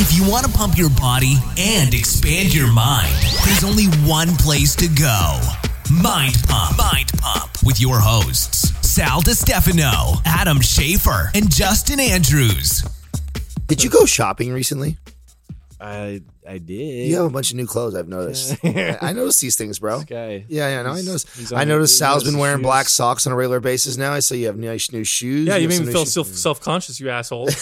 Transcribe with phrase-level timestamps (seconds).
[0.00, 3.12] If you want to pump your body and expand your mind,
[3.44, 5.40] there's only one place to go.
[5.92, 6.78] Mind Pump.
[6.78, 12.84] Mind Pump with your hosts, Sal DiStefano, Adam Schafer, and Justin Andrews.
[13.66, 14.96] Did you go shopping recently?
[15.80, 17.08] I I did.
[17.08, 17.94] You have a bunch of new clothes.
[17.94, 18.56] I've noticed.
[18.64, 20.02] I I noticed these things, bro.
[20.02, 20.44] guy.
[20.48, 21.52] Yeah, yeah, no, I noticed.
[21.52, 22.64] I noticed Sal's been wearing shoes.
[22.64, 24.12] black socks on a regular basis now.
[24.12, 25.46] I saw you have nice new shoes.
[25.46, 27.48] Yeah, you have made me feel self self conscious, you asshole.
[27.48, 27.52] I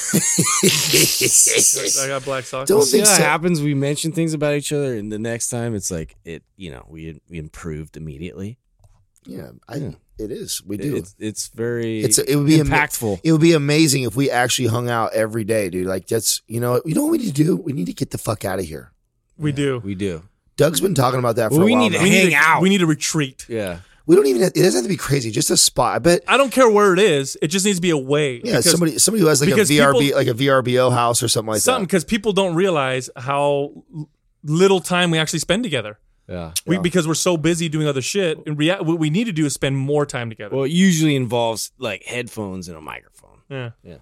[2.09, 2.69] got black socks.
[2.69, 3.23] Don't think so.
[3.23, 3.61] happens?
[3.61, 6.43] We mention things about each other, and the next time it's like it.
[6.57, 8.59] You know, we we improved immediately.
[9.24, 9.91] Yeah, I, Yeah.
[10.19, 10.62] It is.
[10.65, 10.97] We do.
[10.97, 13.20] It's it's very It's it would be ama- impactful.
[13.23, 15.87] it would be amazing if we actually hung out every day, dude.
[15.87, 17.57] Like that's you know you know what we need to do.
[17.57, 18.93] We need to get the fuck out of here.
[19.37, 19.79] we do.
[19.84, 20.23] we do.
[20.57, 22.02] Doug's been talking about that for Well, a we while need to now.
[22.05, 22.62] We hang need a, out.
[22.62, 23.45] We need to retreat.
[23.48, 23.80] Yeah.
[24.07, 24.41] We don't even.
[24.43, 25.30] Have, it doesn't have to be crazy.
[25.33, 25.97] Just a spot.
[25.97, 26.23] I bet.
[26.29, 27.37] I don't care where it is.
[27.43, 28.37] It just needs to be a way.
[28.37, 31.29] Yeah, Because- somebody somebody who has like a VRB people- like a VRBO house or
[31.29, 31.62] something like something that.
[31.62, 33.73] Something because people don't realize how
[34.45, 35.98] little time we actually spend together.
[36.29, 36.52] Yeah.
[36.66, 38.38] We, because we're so busy doing other shit.
[38.46, 40.57] In rea- what we need to do is spend more time together.
[40.57, 43.38] Well, it usually involves like headphones and a microphone.
[43.49, 43.96] yeah, Yeah.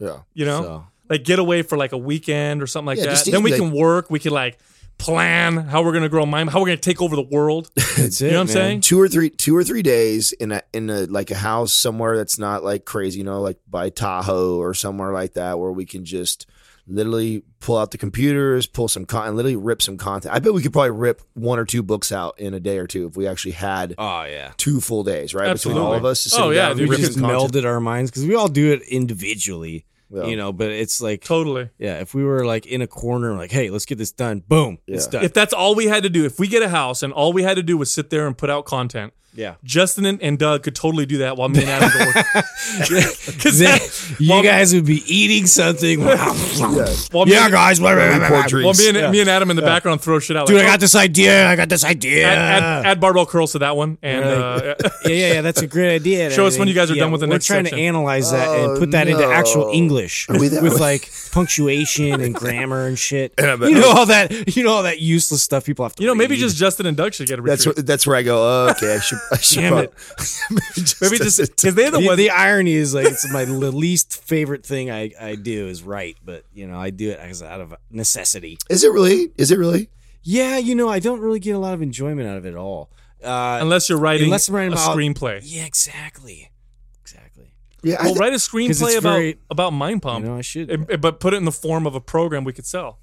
[0.00, 0.18] Yeah.
[0.34, 3.24] You know, So like get away for like a weekend or something like Yeah, that.
[3.24, 4.10] Then we like- can work.
[4.10, 4.58] We can like
[4.98, 7.70] plan how we're gonna grow mind, how we're gonna take over the world.
[7.76, 8.26] that's it.
[8.26, 8.80] You know what I'm saying?
[8.80, 12.16] two or three two or three days in a in a like a house somewhere
[12.16, 15.84] that's not like crazy, you know, like by Tahoe or somewhere like that where we
[15.86, 16.46] can just
[16.88, 20.34] literally pull out the computers, pull some content, literally rip some content.
[20.34, 22.86] I bet we could probably rip one or two books out in a day or
[22.86, 24.52] two if we actually had Oh yeah.
[24.56, 25.52] two full days, right?
[25.52, 26.22] Between all of us.
[26.22, 27.52] to sit Oh, yeah, and We just content.
[27.52, 29.84] melded our minds because we all do it individually.
[30.10, 30.24] Yeah.
[30.24, 31.68] You know, but it's like Totally.
[31.78, 34.42] yeah, if we were like in a corner, like, hey, let's get this done.
[34.48, 35.22] Boom, it's done.
[35.22, 37.42] If that's all we had to do, if we get a house and all we
[37.42, 39.54] had to do was sit there and put out content, yeah.
[39.64, 42.44] Justin and, and Doug could totally do that while me and Adam go work.
[43.38, 43.78] Because Then
[44.18, 46.00] you while- guys would be eating something.
[46.00, 46.34] yeah,
[47.12, 47.78] while me and- guys.
[47.78, 48.62] Blah, blah, blah, blah, blah.
[48.64, 49.10] While me and, Yeah.
[49.10, 50.46] me and Adam in the background throw shit out.
[50.48, 51.46] Dude, like, I got this idea.
[51.48, 52.26] I got this idea.
[52.26, 55.40] add, add, add barbell curls to that one, and uh, yeah, yeah, yeah.
[55.42, 56.30] That's a great idea.
[56.30, 57.78] Show us when you guys are Yeah, done with the we're next trying section.
[57.78, 60.68] to analyze that Oh, and put that into actual English Are with way?
[60.70, 63.34] like punctuation and grammar and shit.
[63.38, 64.56] And you know all that.
[64.56, 66.02] You know all that useless stuff people have to.
[66.02, 67.58] you know, maybe just Justin and Doug should get a retreat.
[67.64, 68.38] That's where, that's where I go.
[68.38, 69.17] Oh, okay, I should.
[69.32, 69.92] I should Damn it.
[70.50, 72.16] maybe just, maybe just because they're the the, ones.
[72.18, 76.44] the irony is like it's my least favorite thing I, I do is write, but
[76.54, 78.58] you know I do it as out of necessity.
[78.70, 79.30] Is it really?
[79.36, 79.90] Is it really?
[80.22, 82.56] Yeah, you know I don't really get a lot of enjoyment out of it at
[82.56, 82.90] all.
[83.22, 85.40] Uh, unless you're writing, unless I'm writing a about- screenplay.
[85.42, 86.50] yeah, exactly,
[87.00, 87.54] exactly.
[87.82, 90.42] Yeah, I Well, thi- write a screenplay about very- about Mind Pump, You know I
[90.42, 90.70] should.
[90.70, 92.98] Eh, eh, but put it in the form of a program we could sell.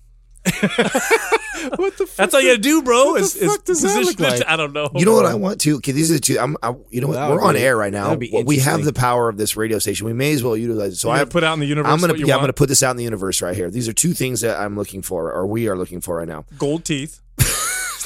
[1.78, 2.06] what the?
[2.06, 2.16] Fuck?
[2.16, 3.06] That's all you gotta do, bro.
[3.11, 4.47] what the is, is fuck does that position look like?
[4.47, 4.89] I don't know.
[4.95, 5.75] You know what I want to?
[5.78, 6.38] Okay, these are the two.
[6.39, 6.56] I'm.
[6.61, 7.17] I, you know what?
[7.29, 8.16] We're would on be- air right now.
[8.16, 10.05] that'd we have the power of this radio station.
[10.05, 10.95] We may as well utilize it.
[10.97, 11.91] So I gonna put out in the universe.
[11.91, 12.13] I'm gonna.
[12.13, 13.69] what you Yeah, I'm gonna put this out in the universe right here.
[13.72, 16.45] These are two things that I'm looking for, or we are looking for right now.
[16.57, 17.22] gold teeth.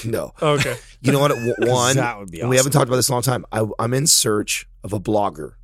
[0.05, 0.77] No, Okay.
[1.01, 1.31] you know what?
[1.59, 3.45] One, That would be and we haven't talked about this in a long time.
[3.51, 5.55] I, I'm in search of a blogger.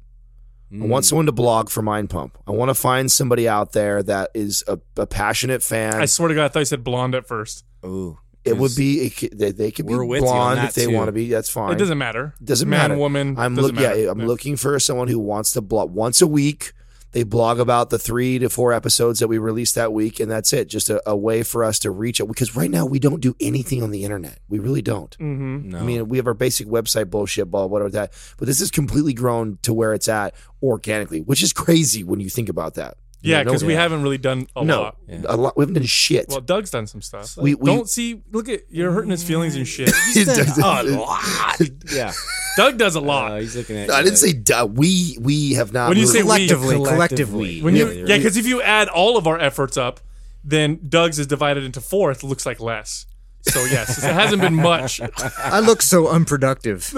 [0.76, 0.90] I Mm.
[0.90, 2.38] want someone to blog for Mind Pump.
[2.48, 5.94] I want to find somebody out there that is a, a passionate fan.
[5.96, 7.64] I swear to God, I thought you said blonde at first.
[7.86, 10.68] Ooh, it would be it, could- they, they could be We're with you on blonde
[10.68, 10.92] if they too.
[10.92, 11.30] want to be.
[11.30, 11.72] That's fine.
[11.72, 12.34] It doesn't matter.
[12.44, 12.98] Doesn't Man, matter.
[13.00, 13.36] woman.
[13.38, 14.08] I'm doesn't yeah, matter.
[14.10, 16.74] I'm looking for someone who wants to blog once a week.
[17.16, 20.52] They blog about the three to four episodes that we released that week, and that's
[20.52, 20.68] it.
[20.68, 22.28] Just a, a way for us to reach it.
[22.28, 24.40] Because right now we don't do anything on the internet.
[24.50, 25.18] We really don't.
[25.18, 25.70] Mm-hmm.
[25.70, 25.78] no.
[25.78, 28.12] I mean, we have our basic website bullshit, blah, whatever that.
[28.38, 32.30] But this is completely grown to where it's at organically, which is crazy when you
[32.30, 32.98] think about that.
[33.26, 34.98] You Yeah, know, no- because we haven't really done a no, lot.
[35.08, 35.22] Yeah.
[35.26, 35.58] a lot.
[35.58, 36.28] We haven't done shit.
[36.30, 37.36] Well, Doug's done some stuff.
[37.38, 38.22] We- we- don't see.
[38.32, 39.90] Look at you're hurting his feelings and shit.
[40.16, 41.60] It doesn't- a lot.
[41.92, 42.14] Yeah,
[42.58, 43.32] Doug does a lot.
[43.32, 43.90] Uh, he's looking at.
[43.90, 44.68] I didn't say duh.
[44.72, 45.18] we.
[45.20, 45.90] We have not.
[45.90, 46.94] When you say collectively, collectively.
[46.96, 47.62] collectively.
[47.62, 50.00] when you, Yeah, yeah, because if you add all of our efforts up,
[50.44, 52.12] then Doug's is divided into four.
[52.12, 53.06] It looks like less.
[53.48, 55.00] So yes, it hasn't been much.
[55.38, 56.92] I look so unproductive.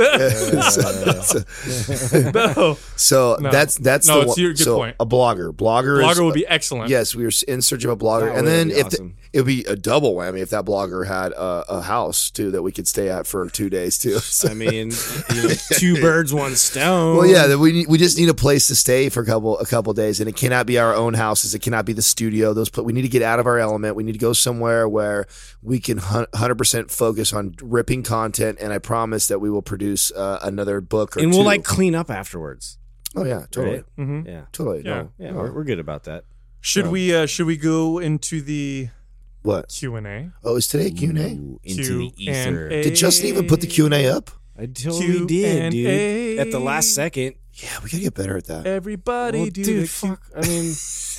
[2.33, 3.51] no, So No.
[3.51, 4.39] that's that's No, the it's one.
[4.39, 4.95] your good so point.
[4.99, 6.89] a blogger, blogger, is, blogger would be excellent.
[6.89, 9.15] Yes, we were in search of a blogger, That and then be if awesome.
[9.23, 12.49] the, it would be a double whammy if that blogger had a, a house too
[12.51, 14.17] that we could stay at for two days too.
[14.19, 14.91] So- I mean,
[15.35, 17.17] you know, two birds, one stone.
[17.17, 19.93] well, yeah, we we just need a place to stay for a couple a couple
[19.93, 21.53] days, and it cannot be our own houses.
[21.53, 22.53] It cannot be the studio.
[22.53, 23.95] Those pla- we need to get out of our element.
[23.95, 25.27] We need to go somewhere where
[25.61, 28.57] we can hundred percent focus on ripping content.
[28.61, 31.45] And I promise that we will produce uh, another book or and we'll two.
[31.45, 32.77] like clean up afterwards.
[33.15, 33.85] oh yeah, totally, Right?
[33.97, 34.81] hmm Yeah, totally.
[34.83, 34.93] Yeah.
[35.01, 35.37] No, yeah, no.
[35.39, 36.23] we're, we're good about that.
[36.61, 37.13] Should we?
[37.15, 38.89] Uh, should we go into the
[39.47, 39.69] what?
[39.69, 40.31] Q and A?
[40.43, 41.29] Oh, is today Q and A?
[41.29, 42.69] Ooh, into the ether.
[42.69, 44.29] Did Justin even put the Q and A up?
[44.59, 45.87] I totally Q did, and dude.
[45.87, 46.37] A.
[46.39, 47.35] At the last second.
[47.53, 48.67] Yeah, we gotta get better at that.
[48.67, 50.21] Everybody Well, do dude, the fuck.
[50.35, 50.73] I mean,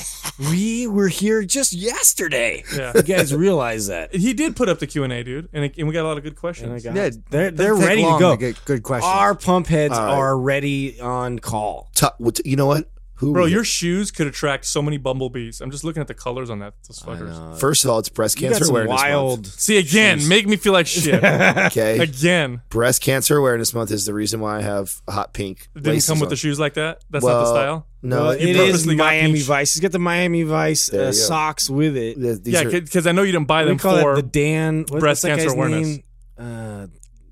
[0.53, 2.63] we were here just yesterday.
[2.77, 2.93] Yeah.
[2.95, 4.15] You guys realize that?
[4.19, 6.09] He did put up the Q and A, dude, and, it, and we got a
[6.09, 6.85] lot of good questions.
[6.85, 8.37] got, Yeah, they're Doesn't they're ready to long go.
[8.37, 9.11] get good questions.
[9.13, 10.15] Our pump heads All right.
[10.15, 11.91] are ready on call.
[11.97, 12.89] Ta- what- you know what?
[13.19, 13.33] Who?
[13.33, 15.61] Bro, we- your shoes could attract so many bumblebees.
[15.61, 16.75] I'm just looking at the colors on that.
[16.89, 17.59] Those fuckers.
[17.59, 19.39] First of all, it's breast You got cancer some awareness wild.
[19.41, 19.61] month.
[19.61, 22.63] See again, make me feel like shit Okay, again.
[22.69, 25.69] breast cancer awareness month is the reason why I have hot pink.
[25.75, 26.31] It didn't laces come with on.
[26.31, 27.03] the shoes like that.
[27.11, 27.87] That's not the Well, style.
[28.03, 29.43] No, Well, it- it is purposely got Miami peach.
[29.43, 29.75] Vice.
[29.75, 31.11] He's got the Miami Vice There uh, go.
[31.11, 32.15] socks with it.
[32.15, 34.17] th- these Yeah, are- because I know you didn't buy We them call for it
[34.17, 35.87] the Dan what, breast what's that cancer guy's awareness.
[35.89, 36.03] name?
[36.39, 36.87] Uh,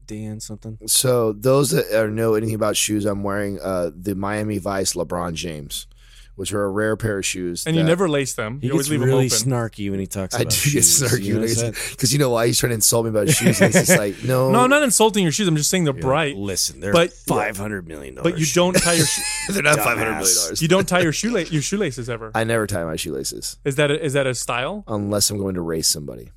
[0.06, 0.78] Dan something.
[0.86, 5.34] So those that are know anything about shoes, I'm wearing uh, the Miami Vice LeBron
[5.34, 5.86] James,
[6.34, 7.66] which are a rare pair of shoes.
[7.66, 8.60] and you never lace them.
[8.60, 9.70] He You always gets leave really them open.
[9.70, 11.02] snarky when he talks I about do get shoes.
[11.02, 11.74] snarky You notice that?
[11.92, 13.60] because you know why he's trying to insult me about shoes.
[13.60, 15.48] And it's just like no, no, I'm not insulting your shoes.
[15.48, 16.36] I'm just saying they're bright.
[16.36, 18.32] Listen, they're But- five hundred million dollars.
[18.32, 19.20] But you don't tie your sh-
[19.50, 20.60] they're not five hundred million dollars.
[20.60, 22.30] you don't tie your shoelace your shoelaces ever.
[22.34, 24.84] I never tie my shoelaces Is that a, is that a style?
[24.86, 26.32] unless I'm going to race somebody.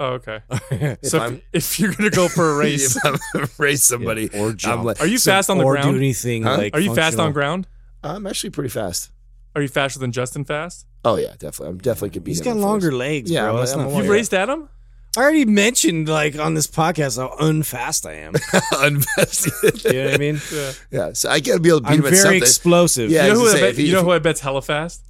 [0.00, 0.40] Oh, okay.
[1.02, 4.82] so if, if you're gonna go for a race, if I'm race somebody, or jump.
[4.84, 5.96] Like, are you fast on the or do ground?
[5.98, 6.56] anything Huh?
[6.56, 7.32] like Are you fast on functional.
[7.32, 7.66] ground?
[8.02, 9.10] I'm actually pretty fast.
[9.54, 10.86] Are you faster than Justin Fast?
[11.04, 11.68] Oh yeah, definitely.
[11.68, 12.96] I'm definitely could beat He's him got longer first.
[12.96, 13.48] legs, Yeah, bro.
[13.50, 13.92] I'm- That's not.
[13.94, 14.10] You've yeah.
[14.12, 14.68] raced Adam?
[15.16, 18.34] I already mentioned like on this podcast how unfast I am.
[18.78, 19.46] unfast.
[19.84, 20.40] you know what I mean?
[20.52, 20.72] Yeah.
[20.90, 22.42] yeah, so I gotta be able to beat I'm him at very something.
[22.42, 23.10] explosive.
[23.10, 25.02] Yeah, you know who I bet, he- you know if who I bet's hella fast?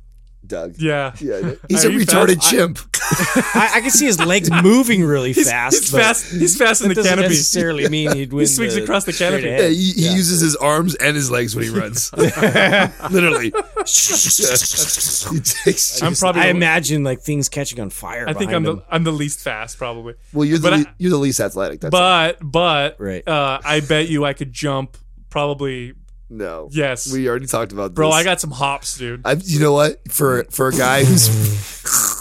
[0.46, 0.76] Doug.
[0.78, 1.12] Yeah.
[1.20, 2.50] Yeah, he's Are a retarded fast?
[2.50, 2.78] chimp.
[2.78, 2.89] I,
[3.54, 5.78] I can see his legs moving really He's, fast.
[5.80, 6.26] he's but fast.
[6.32, 7.28] He's fast in That the doesn't canopy.
[7.34, 8.40] necessarily mean he'd win.
[8.42, 9.44] He swings the across the canopy.
[9.44, 9.72] Yeah, ahead.
[9.72, 12.12] he, he uses his arms and his legs when he runs.
[12.16, 13.52] Literally.
[13.52, 16.02] he takes.
[16.02, 16.42] I'm probably.
[16.42, 18.28] I the- imagine like things catching on fire.
[18.28, 18.76] I think I'm him.
[18.76, 20.14] the I'm the least fast probably.
[20.32, 21.80] well, you're the but I- you're the least athletic.
[21.80, 23.26] That's But but Right.
[23.26, 24.96] uh, I bet you I could jump
[25.30, 25.94] probably
[26.28, 26.68] no.
[26.72, 27.12] yes.
[27.12, 28.14] we already talked about Bro, this.
[28.16, 29.22] I got some hops, dude.
[29.24, 30.00] I, you know what?
[30.12, 31.28] For for a guy who's,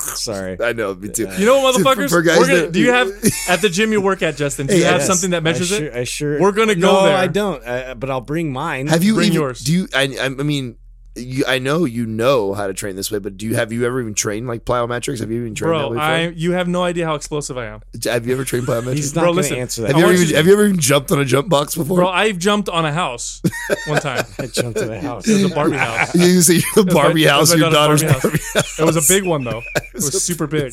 [0.15, 0.57] Sorry.
[0.61, 1.29] I know, me too.
[1.38, 2.09] You know what, motherfuckers?
[2.09, 3.09] for guys We're gonna, that- do you have
[3.47, 4.67] at the gym you work at, Justin?
[4.67, 5.94] Do you Hey, have something that measures I it?
[5.94, 6.39] I sure.
[6.39, 7.15] We're gonna go no, there.
[7.17, 7.65] I don't.
[7.65, 8.88] Uh, but I'll bring mine.
[8.88, 9.61] Have you Bring even, yours.
[9.61, 9.88] Do you?
[9.94, 10.77] I, I mean,
[11.19, 13.86] you, I know you know how to train this way, but do you have you
[13.86, 15.19] ever even trained like plyometrics?
[15.19, 16.04] Have you even trained that Bro, way before?
[16.04, 17.81] I you have no idea how explosive I am.
[18.04, 18.95] have you ever trained plyometrics?
[18.95, 19.57] He's not Bro, going to listen.
[19.57, 19.88] answer that.
[19.89, 21.98] have you ever want even, have you ever even jumped on a jump box before?
[21.98, 23.42] Bro, I've jumped on a house
[23.88, 24.25] one time.
[24.39, 25.27] I jumped to the house.
[25.27, 26.16] It was a Barbie house.
[26.16, 28.80] you say the Barbie my- house, your daughter's daughter's Barbie Barbie house.
[28.80, 29.62] It was a big one though.
[29.89, 30.71] It was super big.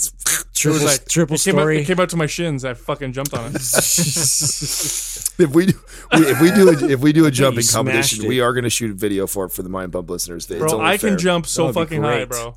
[0.57, 1.79] Triple, It was like triple it came, up, story.
[1.81, 2.65] it came up to my shins.
[2.65, 3.63] I fucking jumped on it.
[5.39, 5.75] If we, do,
[6.15, 8.29] we if we do a, if we do a jumping smashed competition, it.
[8.29, 10.51] we are going to shoot a video for it for the Mind Pump listeners.
[10.51, 12.57] It's Bro, only I can jump so That would fucking high, bro.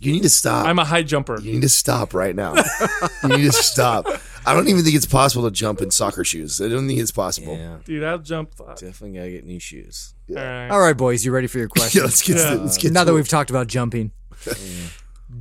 [0.00, 0.66] You need to stop.
[0.66, 1.40] I'm a high jumper.
[1.40, 2.54] you need to stop right now.
[3.22, 4.06] you need to stop.
[4.44, 6.60] I don't even think it's possible to jump in soccer shoes.
[6.60, 7.56] I don't think it's possible.
[7.56, 8.54] yeah, Dude, I'll jump.
[8.58, 10.14] All definitely gotta get new shoes.
[10.28, 10.68] right.
[10.68, 12.02] All right, boys, you ready for your Yeah, question?
[12.02, 12.50] let's get Yeah.
[12.50, 13.14] to, let's get now to that it.
[13.14, 14.10] we've talked about jumping.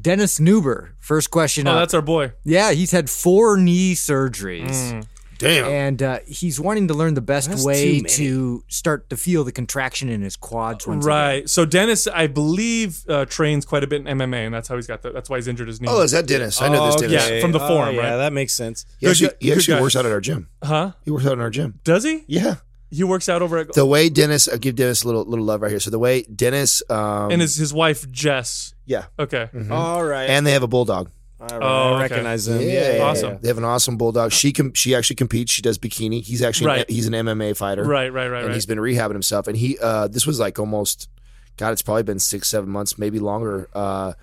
[0.01, 1.79] Dennis Newber, first question Oh, up.
[1.79, 2.33] that's our boy.
[2.43, 5.05] yeah, he's had four knee surgeries.
[5.37, 5.65] damn.
[5.65, 9.51] And uh, he's wanting to learn the best That's way to start to feel the
[9.51, 10.87] contraction in his quads.
[10.87, 11.15] Once again.
[11.15, 11.49] Right.
[11.49, 14.87] So Dennis, I believe, uh, trains quite a bit in MMA, and that's how he's
[14.87, 15.11] got the.
[15.11, 15.87] That's why he's injured his knee.
[15.89, 16.61] Oh, is that Dennis?
[16.61, 17.29] I know this Oh, Dennis.
[17.29, 18.15] Yeah, from the Oh, forum, yeah, right?
[18.17, 18.85] that makes sense.
[18.99, 20.47] He actually, he actually works out at our gym.
[20.63, 20.93] huh?
[21.03, 21.79] He works out in our gym.
[21.83, 22.23] Does he?
[22.27, 22.55] Yeah.
[22.95, 23.73] He works out over at.
[23.73, 25.79] The way Dennis, I'll give Dennis a little little love right here.
[25.79, 28.73] So the way Dennis, um, and his his wife Jess.
[28.85, 29.49] yeah, Okay.
[29.69, 30.29] All right.
[30.29, 31.09] and they have a bulldog.
[31.39, 31.59] All right.
[31.61, 32.01] Oh, I okay.
[32.13, 32.61] recognize them.
[32.61, 33.37] Yeah, Yeah, Awesome.
[33.41, 34.31] They have an awesome bulldog.
[34.31, 35.51] She com- she actually competes.
[35.51, 36.23] She does bikini.
[36.23, 36.89] He's actually Right.
[36.89, 37.83] he's an MMA fighter.
[37.83, 38.11] Right.
[38.11, 38.27] Right.
[38.29, 38.37] Right.
[38.39, 38.53] and Right.
[38.55, 39.47] he's been rehabbing himself.
[39.47, 41.09] And he, uh, this was like almost,
[41.57, 43.67] God, it's probably been six, seven months, maybe longer.
[43.73, 44.13] Uh,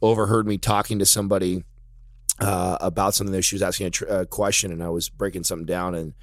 [0.00, 1.64] overheard me talking to somebody
[2.38, 5.44] uh, about something that she was asking a, tr- a question, and I was breaking
[5.44, 6.14] something down, and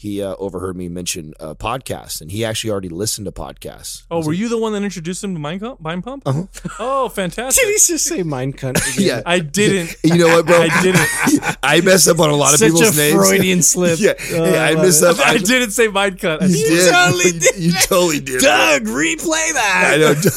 [0.00, 4.04] he uh, overheard me mention a podcast, and he actually already listened to podcasts.
[4.10, 5.78] Oh, were you the one that introduced him to Mind Pump?
[5.78, 6.22] Mind Pump?
[6.24, 6.44] Uh-huh.
[6.78, 7.66] Oh, Did fantastic!
[7.66, 8.78] he just say mind cunt?
[8.98, 9.94] Yeah, I didn't.
[10.02, 10.62] you know what, bro?
[10.62, 11.56] I didn't.
[11.62, 13.14] I messed up on a lot of Such people's a names.
[13.28, 13.98] Freudian slip.
[14.00, 15.18] yeah, Oh, hey, I love messed up.
[15.18, 16.42] I didn't say mind cut.
[16.42, 16.92] I You did.
[16.92, 17.56] totally did.
[17.56, 18.40] You totally did.
[18.40, 19.90] Doug, replay that.
[19.92, 20.32] I know, Doug.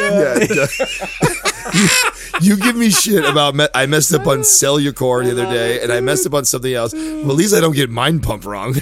[0.00, 0.46] yeah,
[1.46, 1.55] Doug.
[1.74, 1.88] You,
[2.40, 5.92] you give me shit about me- I messed up on Cellucor the other day, and
[5.92, 6.92] I messed up on something else.
[6.92, 8.74] Well, at least I don't get mind pump wrong.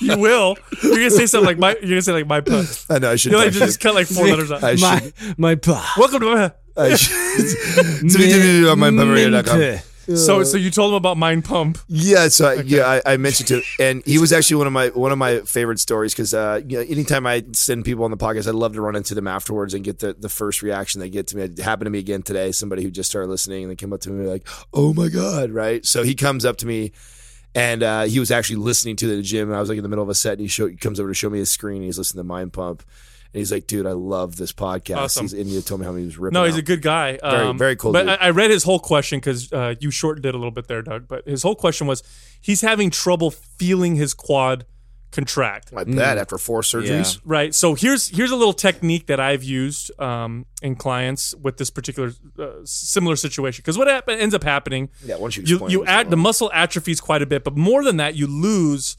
[0.00, 0.56] You will.
[0.82, 1.72] You're gonna say something like my.
[1.80, 2.84] You're gonna say like my put.
[2.90, 3.32] I know I should.
[3.32, 4.62] You like I just cut like four letters out.
[4.62, 5.38] I my should.
[5.38, 5.94] my pa.
[5.98, 6.52] Welcome to my.
[6.76, 8.66] I should.
[8.68, 9.58] on my memory.com.
[9.58, 9.82] Mint.
[10.14, 11.78] So so you told him about Mind Pump.
[11.88, 14.88] Yeah, so I, yeah, I, I mentioned to, and he was actually one of my
[14.88, 18.16] one of my favorite stories because uh, you know, anytime I send people on the
[18.16, 21.10] podcast, I love to run into them afterwards and get the, the first reaction they
[21.10, 21.42] get to me.
[21.42, 22.52] It happened to me again today.
[22.52, 25.50] Somebody who just started listening and they came up to me like, "Oh my god!"
[25.50, 25.84] Right?
[25.84, 26.92] So he comes up to me
[27.54, 29.48] And uh, he was actually listening to the gym.
[29.48, 31.00] And I was like in the middle of a set, and he, show, he comes
[31.00, 31.76] over to show me his screen.
[31.76, 32.82] And he's listening to Mind Pump,
[33.36, 35.24] and he's like, "Dude, I love this podcast." Awesome.
[35.24, 36.32] He's, and he told me how he was ripping.
[36.32, 36.60] No, he's out.
[36.60, 37.18] a good guy.
[37.22, 38.08] Very- Um, very cool But dude.
[38.08, 40.80] I, I read his whole question because uh, you shortened it a little bit there,
[40.80, 41.06] Doug.
[41.06, 42.02] But his whole question was
[42.40, 44.64] he's having trouble feeling his quad
[45.12, 45.70] contract.
[45.76, 47.20] I bet after four surgeries.
[47.26, 47.54] Right.
[47.54, 52.12] So here's here's a little technique that I've used um, in clients with this particular
[52.38, 53.62] uh, similar situation.
[53.62, 57.00] Because what happen, ends up happening, Yeah, once you you you add the muscle atrophies
[57.02, 58.96] quite a bit, but more than that, you lose.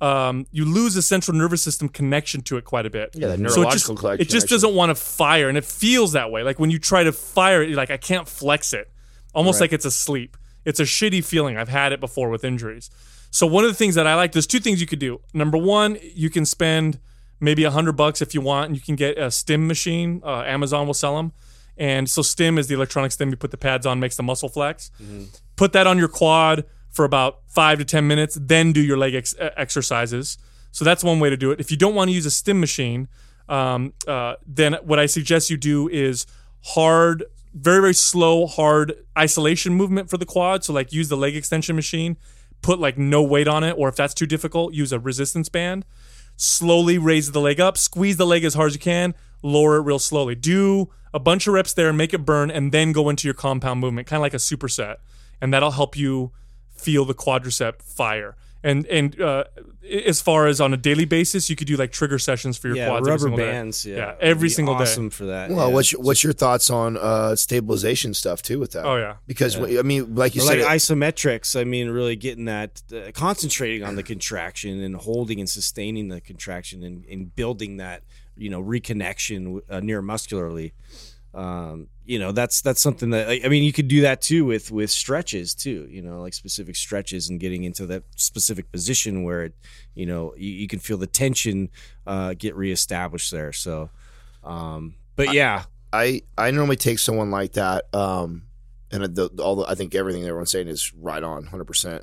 [0.00, 3.10] Um, you lose the central nervous system connection to it quite a bit.
[3.14, 6.12] Yeah, that So it just, neurological it just doesn't want to fire, and it feels
[6.12, 6.42] that way.
[6.42, 8.90] Like when you try to fire it, you're like I can't flex it,
[9.34, 10.36] almost like it's asleep.
[10.64, 11.56] It's a shitty feeling.
[11.56, 12.90] I've had it before with injuries.
[13.30, 15.20] So one of the things that I like, there's two things you could do.
[15.32, 16.98] Number one, you can spend
[17.38, 20.20] maybe a hundred bucks if you want, and you can get a stim machine.
[20.24, 21.32] Uh, Amazon will sell them.
[21.76, 24.48] And so stim is the electronic stim you put the pads on, makes the muscle
[24.50, 24.90] flex.
[25.56, 29.14] Put that on your quad for about five to ten minutes, then do your leg
[29.14, 30.38] ex- uh, exercises.
[30.72, 31.60] So that's one way to do it.
[31.60, 33.08] If you don't want to use a stim machine,
[33.48, 36.26] um, uh, then what I suggest you do is
[36.62, 40.64] hard, very very slow, hard isolation movement for the quad.
[40.64, 42.16] So like use the leg extension machine,
[42.62, 45.84] put like no weight on it, or if that's too difficult, use a resistance band.
[46.36, 49.82] Slowly raise the leg up, squeeze the leg as hard as you can, lower it
[49.82, 50.34] real slowly.
[50.34, 53.80] Do a bunch of reps there, make it burn, and then go into your compound
[53.80, 54.96] movement, kind of like a superset,
[55.40, 56.30] and that'll help you
[56.80, 58.36] feel the quadricep fire.
[58.62, 59.44] And and uh,
[60.06, 62.76] as far as on a daily basis, you could do like trigger sessions for your
[62.76, 62.98] Yeah, quads.
[63.08, 63.50] every rubber single day.
[63.50, 63.86] bands.
[63.86, 64.82] Yeah, yeah, every would be single day.
[64.82, 65.48] awesome for that.
[65.50, 65.74] Well, yeah.
[65.74, 68.84] what's your, what's your thoughts on uh, stabilization stuff too with that?
[68.84, 69.14] Oh, yeah.
[69.26, 71.58] because I mean, like you Or said, like isometrics.
[71.58, 76.20] I mean, really getting that, uh, concentrating on the contraction and holding and sustaining the
[76.20, 78.02] contraction and, and building that,
[78.36, 80.72] you know, reconnection uh, neuromuscularly.
[81.32, 84.70] Um, you know, that's that's something that I mean, you could do that too with
[84.70, 85.86] with stretches too.
[85.88, 89.54] You know, like specific stretches and getting into that specific position where it,
[89.94, 91.68] you know, you, you can feel the tension
[92.06, 93.52] uh, get reestablished there.
[93.52, 93.90] So,
[94.42, 98.42] um, but yeah, I I normally take someone like that, um,
[98.90, 102.02] and the, all the, I think everything everyone's saying is right on, hundred percent.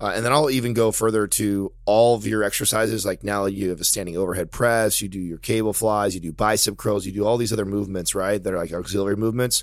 [0.00, 3.04] Uh, and then I'll even go further to all of your exercises.
[3.04, 6.32] Like now you have a standing overhead press, you do your cable flies, you do
[6.32, 8.42] bicep curls, you do all these other movements, right?
[8.42, 9.62] That are like auxiliary movements.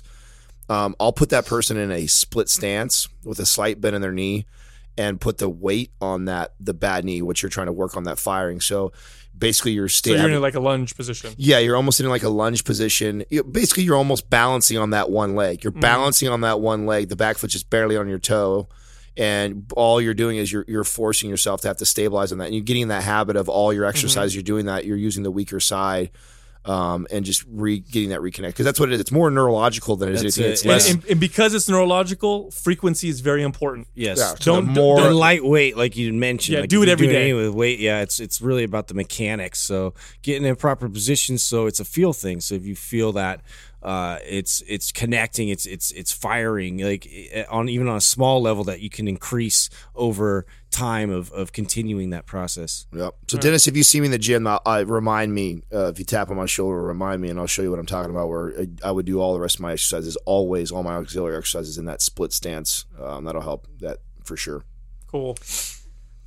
[0.68, 4.12] Um, I'll put that person in a split stance with a slight bend in their
[4.12, 4.46] knee
[4.96, 8.04] and put the weight on that, the bad knee, which you're trying to work on
[8.04, 8.60] that firing.
[8.60, 8.92] So
[9.38, 11.34] basically you're So you're in like a lunge position.
[11.36, 13.24] Yeah, you're almost in like a lunge position.
[13.50, 15.64] Basically, you're almost balancing on that one leg.
[15.64, 17.08] You're balancing on that one leg.
[17.08, 18.68] The back foot just barely on your toe,
[19.18, 22.44] and all you're doing is you're you're forcing yourself to have to stabilize on that.
[22.46, 24.34] And you're getting in that habit of all your exercises.
[24.34, 24.86] You're doing that.
[24.86, 26.10] You're using the weaker side.
[26.64, 29.00] Um, and just re getting that reconnect because that's what it is.
[29.00, 30.44] It's more neurological than it is anything.
[30.44, 30.48] it.
[30.50, 30.92] It's less.
[30.92, 33.86] And, and because it's neurological, frequency is very important.
[33.94, 36.54] yes, yeah, so the don't- more and lightweight, like you mentioned.
[36.54, 37.30] Yeah, like do it you're every doing day.
[37.30, 39.60] anything With weight, yeah, it's it's really about the mechanics.
[39.60, 42.40] So getting in proper position, so it's a feel thing.
[42.40, 43.40] So if you feel that,
[43.82, 48.42] uh, it's it's connecting, it's it's it's firing, like eh, on even on a small
[48.42, 52.86] level that you can increase over time of of continuing that process.
[52.92, 53.14] Yep.
[53.28, 55.62] So Dennis, if you see me in the gym, uh, uh, remind me.
[55.72, 57.86] Uh, if you tap on my shoulder, remind me, and I'll show you what I'm
[57.86, 58.28] talking about.
[58.28, 61.36] Where I, I would do all the rest of my exercises, always all my auxiliary
[61.36, 62.84] exercises in that split stance.
[63.00, 64.64] Um, that'll help that for sure.
[65.06, 65.36] Cool.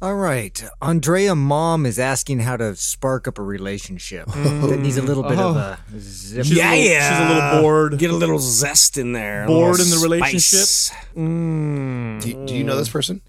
[0.02, 0.64] All right.
[0.82, 4.28] Andrea Mom is asking how to spark up a relationship.
[4.28, 4.70] Mm.
[4.70, 5.98] that needs a little bit of a oh.
[6.00, 6.46] zip.
[6.46, 7.98] She's a little- she's a little bored.
[8.00, 9.44] Get a little zest in there.
[9.44, 10.66] a Bored little in the relationship?
[10.66, 11.08] spice.
[11.14, 13.22] Do you, do you know this person?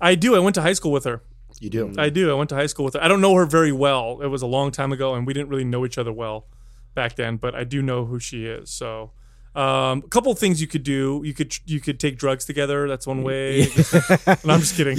[0.00, 0.36] I do.
[0.36, 1.20] I went to high school with her.
[1.58, 1.92] You do.
[1.98, 2.30] I do.
[2.30, 3.02] I went to high school with her.
[3.02, 4.20] I don't know her very well.
[4.22, 6.46] It was a long time ago, and we didn't really know each other well
[6.94, 7.36] back then.
[7.38, 8.70] But I do know who she is.
[8.70, 9.10] So,
[9.54, 11.22] um, a couple of things you could do.
[11.24, 12.86] You could you could take drugs together.
[12.88, 13.66] That's one way.
[14.44, 14.96] no, I'm just kidding.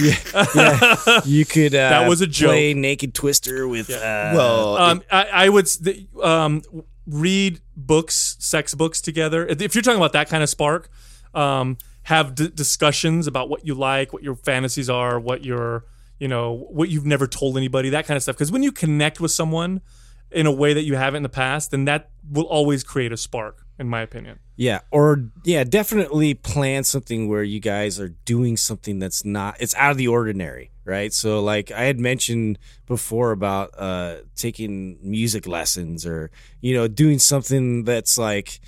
[1.25, 1.74] You could.
[1.81, 2.50] Uh, That was a joke.
[2.50, 3.89] Play naked twister with.
[3.89, 6.62] Uh, well, Um, I, I would the- um,
[7.08, 9.46] read books, sex books together.
[9.48, 10.89] If you're talking about that kind of spark,
[11.34, 15.86] um, have d- discussions about what you like, what your fantasies are, what your
[16.20, 18.36] you know what you've never told anybody, that kind of stuff.
[18.36, 19.81] Because when you connect with someone
[20.29, 23.17] in a way that you haven't in the past, then that will always create a
[23.17, 24.40] spark, in my opinion.
[24.56, 29.76] Yeah, or yeah, definitely plan something where you guys are doing something that's not it's
[29.76, 31.12] out of the ordinary, right?
[31.12, 36.30] So like I had mentioned before about uh taking music lessons or
[36.62, 38.60] you know doing something that's like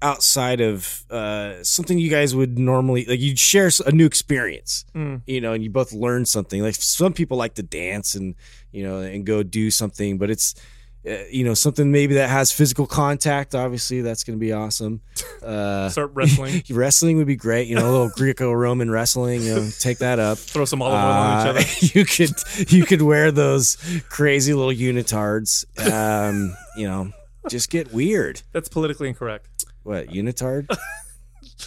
[0.00, 4.84] outside of uh something you guys would normally like you'd share a new experience
[5.26, 8.34] you know and you both learn something like some people like to dance and
[8.72, 10.56] you know and go do something but it's
[11.04, 13.54] you know, something maybe that has physical contact.
[13.54, 15.00] Obviously, that's going to be awesome.
[15.42, 16.62] Uh, Start wrestling.
[16.70, 17.66] wrestling would be great.
[17.66, 19.42] You know, a little Greco-Roman wrestling.
[19.42, 20.38] You know, take that up.
[20.38, 21.98] Throw some olive oil on each Uh, other.
[21.98, 23.76] you could you could wear those
[24.08, 25.64] crazy little unitards.
[25.90, 27.10] Um, you know,
[27.48, 28.42] just get weird.
[28.52, 29.48] That's politically incorrect.
[29.82, 30.68] What unitard?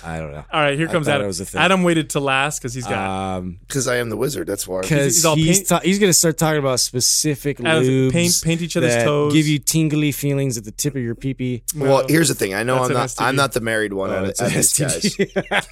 [0.04, 0.44] I don't know.
[0.52, 1.28] All right, here I comes thought it Adam.
[1.28, 1.62] was a thing.
[1.62, 4.48] Adam waited to last because he's got Um, Because I am the wizard.
[4.48, 4.82] That's why.
[4.82, 8.42] because he's all he's paint- ta- he's gonna start talking about specific Adam's- lubes paint-
[8.44, 9.34] paint each other's that toes.
[9.34, 11.64] give you tingly feelings at the tip of your pee pee.
[11.76, 12.54] Well, here's the thing.
[12.54, 13.10] I know That's I'm an not.
[13.10, 13.22] STD.
[13.26, 15.16] I'm not the married one Oh, out of out of these guys.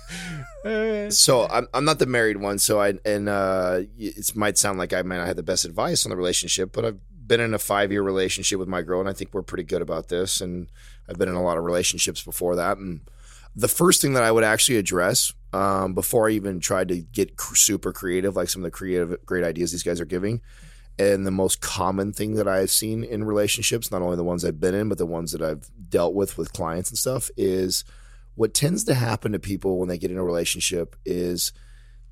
[1.10, 2.58] So I'm I'm not the married one.
[2.60, 6.06] So I and uh, it might sound like I might not have the best advice
[6.06, 9.10] on the relationship, but I've been in a five year relationship with my girl, and
[9.10, 10.40] I think we're pretty good about this.
[10.40, 10.68] And
[11.10, 12.78] I've been in a lot of relationships before that.
[12.78, 13.02] And
[13.56, 17.40] the first thing that I would actually address um, before I even tried to get
[17.40, 20.42] super creative, like some of the creative great ideas these guys are giving.
[21.00, 24.60] And the most common thing that I've seen in relationships, not only the ones I've
[24.60, 27.84] been in, but the ones that I've dealt with with clients and stuff, is
[28.36, 31.52] what tends to happen to people when they get in a relationship is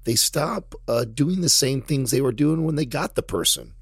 [0.04, 3.74] they stop uh, doing the same things they were doing when they got the person.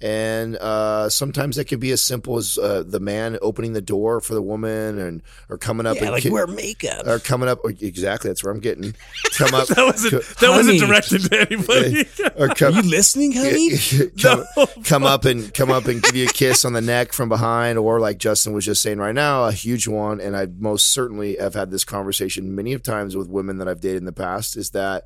[0.00, 4.20] And uh, sometimes that can be as simple as uh, the man opening the door
[4.20, 7.06] for the woman, and or coming up yeah, and like ki- wear makeup.
[7.06, 7.60] or coming up.
[7.64, 8.94] Or exactly, that's where I'm getting.
[9.36, 9.68] Come up.
[9.68, 12.06] that wasn't co- that wasn't directed to anybody.
[12.36, 13.70] or Are you listening, honey?
[14.22, 14.44] come,
[14.84, 17.78] come up and come up and give you a kiss on the neck from behind,
[17.78, 20.20] or like Justin was just saying right now, a huge one.
[20.20, 23.80] And I most certainly have had this conversation many of times with women that I've
[23.80, 24.56] dated in the past.
[24.56, 25.04] Is that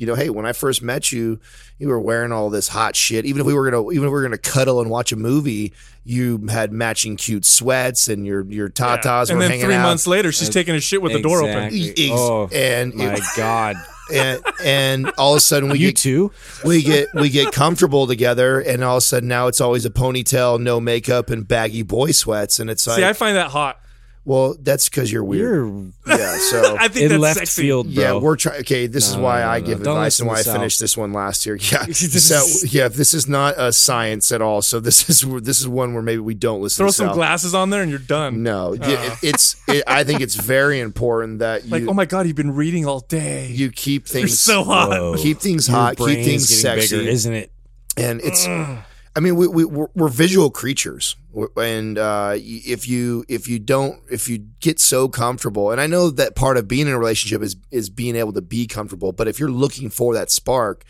[0.00, 1.38] you know, hey, when I first met you,
[1.78, 3.26] you were wearing all this hot shit.
[3.26, 5.74] Even if we were gonna, even if we were gonna cuddle and watch a movie,
[6.04, 9.82] you had matching cute sweats and your your tatas and were then hanging three out.
[9.82, 11.68] months later, she's taking a shit with the door open.
[11.70, 13.76] Ex- Oh, and My God,
[14.10, 16.32] and and all of a sudden we you get too?
[16.64, 19.90] we get we get comfortable together, and all of a sudden now it's always a
[19.90, 23.78] ponytail, no makeup, and baggy boy sweats, and it's like, See, I find that hot.
[24.24, 25.66] Well, that's because you're weird.
[26.06, 27.62] You're yeah, so I think in that's left sexy.
[27.62, 28.02] field, bro.
[28.02, 28.60] yeah, we're trying.
[28.60, 30.96] Okay, this is why no, I give don't advice and why I listen finished this
[30.96, 31.56] one last year.
[31.56, 34.60] Yeah, This so is- yeah, this is not a science at all.
[34.62, 36.82] So this is this is one where maybe we don't listen.
[36.82, 37.14] Throw to some Sal.
[37.14, 38.42] glasses on there and you're done.
[38.42, 39.16] No, it- uh.
[39.22, 39.56] it's.
[39.68, 42.86] It, I think it's very important that you Like, oh my god, you've been reading
[42.86, 43.46] all day.
[43.48, 44.90] you keep You're things so hot.
[44.90, 45.16] Whoa.
[45.16, 47.52] keep things Your hot, keep things sexy, bigger, isn't it?
[47.96, 51.19] and it's i mean we, we we're, we're visual creatures We're-
[51.56, 56.10] and uh if you if you don't if you get so comfortable and i know
[56.10, 59.28] that part of being in a relationship is is being able to be comfortable but
[59.28, 60.84] if you're looking for that spark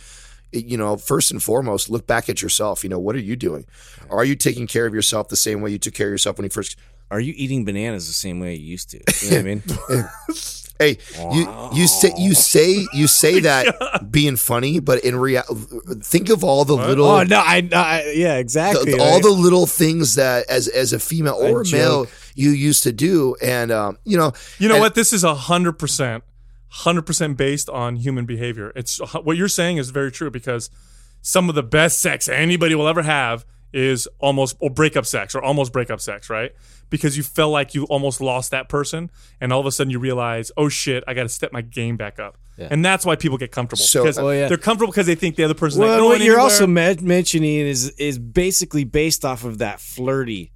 [0.53, 3.67] you know first and foremost look back at yourself you know what are you doing
[4.09, 6.45] are you taking care of yourself the same way you took care of yourself when
[6.45, 6.77] you first
[7.11, 8.99] Are you eating bananas the same way you used to?
[9.23, 9.63] You know what I mean?
[10.81, 10.97] Hey,
[11.33, 15.43] you you say you say you say that being funny, but in real,
[16.03, 18.93] think of all the little oh no, I, I yeah, exactly.
[18.93, 22.83] the, all the little things that as as a female or a male you used
[22.85, 24.95] to do, and um, you know, You know and- what?
[24.95, 26.25] This is a hundred percent,
[26.69, 28.73] hundred percent based on human behavior.
[28.75, 30.71] It's what you're saying is very true because
[31.21, 35.43] some of the best sex anybody will ever have is almost or breakup sex or
[35.43, 36.53] almost breakup sex, right?
[36.91, 39.99] Because you felt like you almost lost that person, and all of a sudden you
[40.01, 43.39] realize, oh shit, I got to step my game back up, and that's why people
[43.39, 43.85] get comfortable.
[43.85, 44.49] So- because Oh, yeah.
[44.49, 45.81] they're comfortable because they think the other person.
[45.83, 46.41] well, what you're anywhere.
[46.41, 50.53] also me- mentioning is is basically based off of that flirty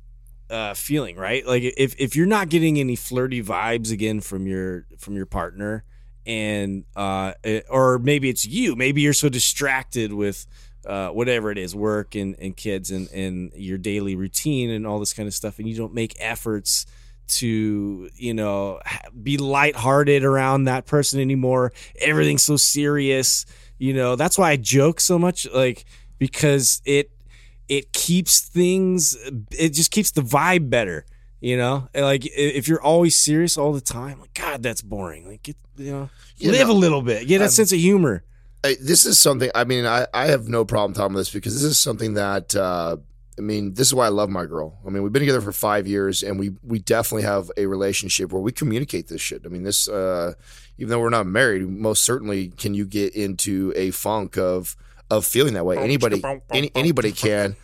[0.51, 1.47] uh, feeling, right?
[1.47, 5.85] Like if if you're not getting any flirty vibes again from your from your partner,
[6.27, 10.47] and uh, it- or maybe it's you, maybe you're so distracted with.
[10.87, 14.99] Uh, whatever it is, work and, and kids and, and your daily routine and all
[14.99, 16.87] this kind of stuff, and you don't make efforts
[17.27, 18.81] to, you know,
[19.23, 21.73] be lighthearted around that person anymore.
[21.99, 23.47] Everything's so serious
[23.79, 24.17] you know.
[24.17, 25.85] That's why i joke so much like
[26.19, 27.11] because it
[27.69, 29.17] it keeps things
[29.51, 31.07] it just keeps the vibe better
[31.41, 31.89] you know?
[31.95, 35.29] Like if you're always serious all the time like god that's boring.
[35.29, 37.27] Like get you know You live know, a little bit.
[37.29, 38.25] Get a sense of humor
[38.65, 39.51] I, this is something.
[39.55, 42.55] I mean, I I have no problem talking about this because this is something that.
[42.55, 42.97] Uh,
[43.37, 44.79] I mean, this is why I love my girl.
[44.87, 48.33] I mean, we've been together for five years, and we we definitely have a relationship
[48.33, 49.43] where we communicate this shit.
[49.45, 50.35] I mean, this uh,
[50.79, 54.77] even though we're not married, most certainly can you get into a funk of
[55.11, 55.77] of feeling that way.
[55.79, 56.23] Anybody
[56.53, 57.57] any, anybody can.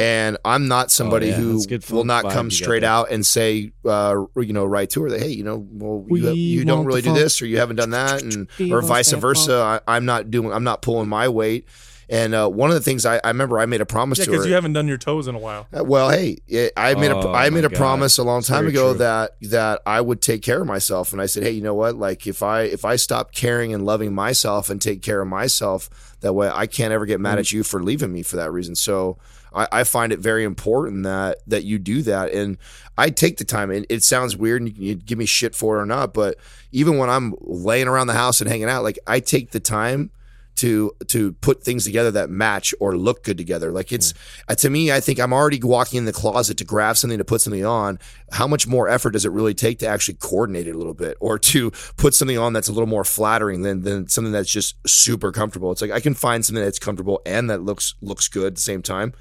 [0.00, 4.24] And I'm not somebody Oh, yeah, who will not come straight out and say, uh,
[4.36, 7.02] you know, right to her that, hey, you know, well, you, We you don't really
[7.02, 7.18] do funk.
[7.18, 9.80] this or you haven't done that, and We or vice versa.
[9.86, 11.66] I, I'm not doing, I'm not pulling my weight.
[12.08, 14.30] And uh, one of the things I, I remember, I made a promise Yeah, to
[14.30, 14.36] her.
[14.36, 15.66] because you haven't done your toes in a while.
[15.76, 17.76] Uh, Well, hey, it- I made a Oh, I made a God.
[17.78, 18.98] promise a long time very ago true.
[18.98, 21.96] that that I would take care of myself, and I said, hey, you know what?
[21.96, 25.90] Like if I if I stop caring and loving myself and take care of myself,
[26.20, 28.74] that way I can't ever get mad at you for leaving me for that reason.
[28.76, 29.18] So.
[29.56, 32.58] I, I find it very important that that you do that, and
[32.96, 33.70] I take the time.
[33.70, 36.14] And it sounds weird, and you can you give me shit for it or not,
[36.14, 36.36] but
[36.70, 40.10] even when I'm laying around the house and hanging out, like I take the time
[40.56, 43.70] to to put things together that match or look good together.
[43.70, 44.14] Like it's
[44.58, 47.40] to me, I think I'm already walking in the closet to grab something to put
[47.40, 47.98] something on.
[48.32, 51.16] How much more effort does it really take to actually coordinate it a little bit,
[51.20, 54.76] or to put something on that's a little more flattering than than something that's just
[54.86, 55.70] super comfortable?
[55.72, 58.60] It's like I can find something that's comfortable and that looks looks good at the
[58.60, 59.12] same time.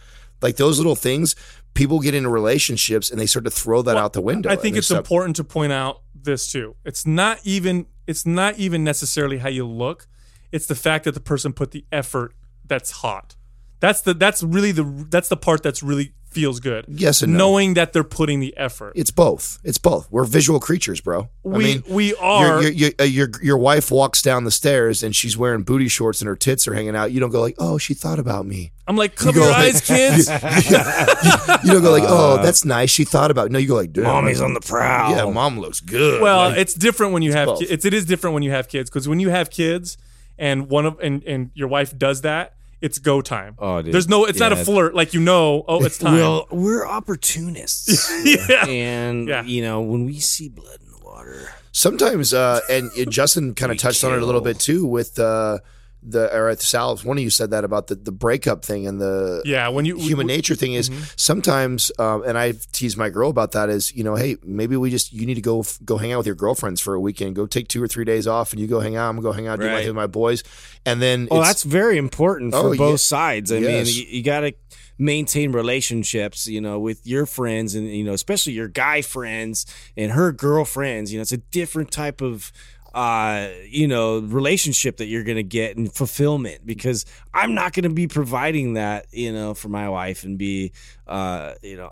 [0.46, 1.36] Like those little things,
[1.74, 4.48] people get into relationships and they start to throw that out the window.
[4.48, 6.76] I think it's stuff- important to point out this too.
[6.86, 10.08] It's not even it's not even necessarily how you look.
[10.52, 13.36] It's the fact that the person put the effort that's hot.
[13.80, 16.86] That's the that's really the that's the part that's really feels good.
[16.88, 17.40] Yes and no.
[17.40, 18.94] Knowing that they're putting the effort.
[18.96, 19.58] It's both.
[19.64, 20.08] It's both.
[20.12, 21.22] We're visual creatures, bro.
[21.22, 25.02] I we mean, we are your, your, uh, your your wife walks down the stairs
[25.02, 27.12] and she's wearing booty shorts and her tits are hanging out.
[27.12, 28.72] You don't go like, oh, she thought about me.
[28.88, 30.30] I'm like cover go your like- eyes, kids.
[31.64, 32.90] You don't go like, oh, that's nice.
[32.92, 33.48] She thought about.
[33.48, 33.52] It.
[33.52, 35.12] No, you go like, damn, Mommy's on the prowl.
[35.16, 36.22] Yeah, mom looks good.
[36.22, 37.60] well, Like, it's different when you have both.
[37.60, 39.98] ki- it's it is different when you have kids because when you have kids
[40.38, 42.55] and one of and and your wife does that,
[42.86, 43.56] it's go time.
[43.60, 43.94] Oh, dude.
[43.94, 46.14] There's no it's not a flirt like you know, oh, it's time.
[46.14, 48.10] Well, we're opportunists.
[48.26, 48.66] yeah.
[48.68, 49.44] And, Yeah.
[49.44, 53.76] you know, when we see blood in the water, sometimes, uh, and Justin kind of
[53.76, 55.60] We touched on it a little bit too with uh,
[56.08, 56.98] the or at Sal.
[56.98, 59.98] One of you said that about the the breakup thing and the Yeah, when you
[59.98, 61.04] human nature thing is Mm-hmm.
[61.18, 64.90] sometimes um, and i've teased my girl about that is you know hey maybe we
[64.92, 67.46] just you need to go go hang out with your girlfriends for a weekend go
[67.48, 69.48] take two or three days off and you go hang out i'm gonna go hang
[69.48, 70.44] out do my thing with my boys
[70.86, 72.96] and then Oh, it's- that's very important for Oh, both yeah.
[72.98, 73.52] sides.
[73.52, 73.88] I Yes.
[73.88, 74.54] mean, you, you got to
[75.00, 79.66] maintain relationships, you know, with your friends and, you know, especially your guy friends
[79.98, 81.12] and her girlfriends.
[81.12, 82.52] You know, it's a different type of,
[82.96, 87.84] uh, you know, relationship that you're going to get and fulfillment because I'm not going
[87.84, 90.72] to be providing that, you know, for my wife and be,
[91.06, 91.92] uh, you know,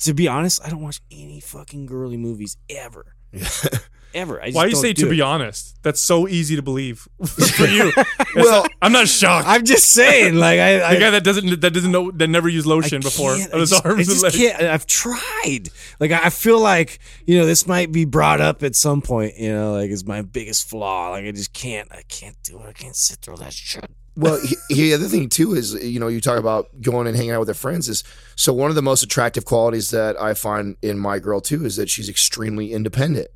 [0.00, 3.14] to be honest, I don't watch any fucking girly movies ever.
[4.14, 4.40] ever.
[4.42, 5.10] I just Why you don't say do to it.
[5.10, 5.76] be honest?
[5.82, 7.92] That's so easy to believe for you.
[8.34, 9.46] well I'm not shocked.
[9.48, 12.48] I'm just saying, like, I, I the guy that doesn't that doesn't know that never
[12.48, 14.36] used lotion I before on his I just, arms I and just legs.
[14.36, 14.62] can't.
[14.62, 15.68] I've tried.
[16.00, 19.36] Like I I feel like you know this might be brought up at some point.
[19.38, 21.10] You know, like it's my biggest flaw.
[21.10, 21.88] Like I just can't.
[21.92, 22.66] I can't do it.
[22.68, 23.90] I can't sit through that shit.
[24.16, 27.16] Well he, he- the other thing too is you know you talk about going and
[27.16, 28.02] hanging out with her friends is
[28.36, 31.76] so one of the most attractive qualities that i find in my girl too is
[31.76, 33.28] that she's extremely independent.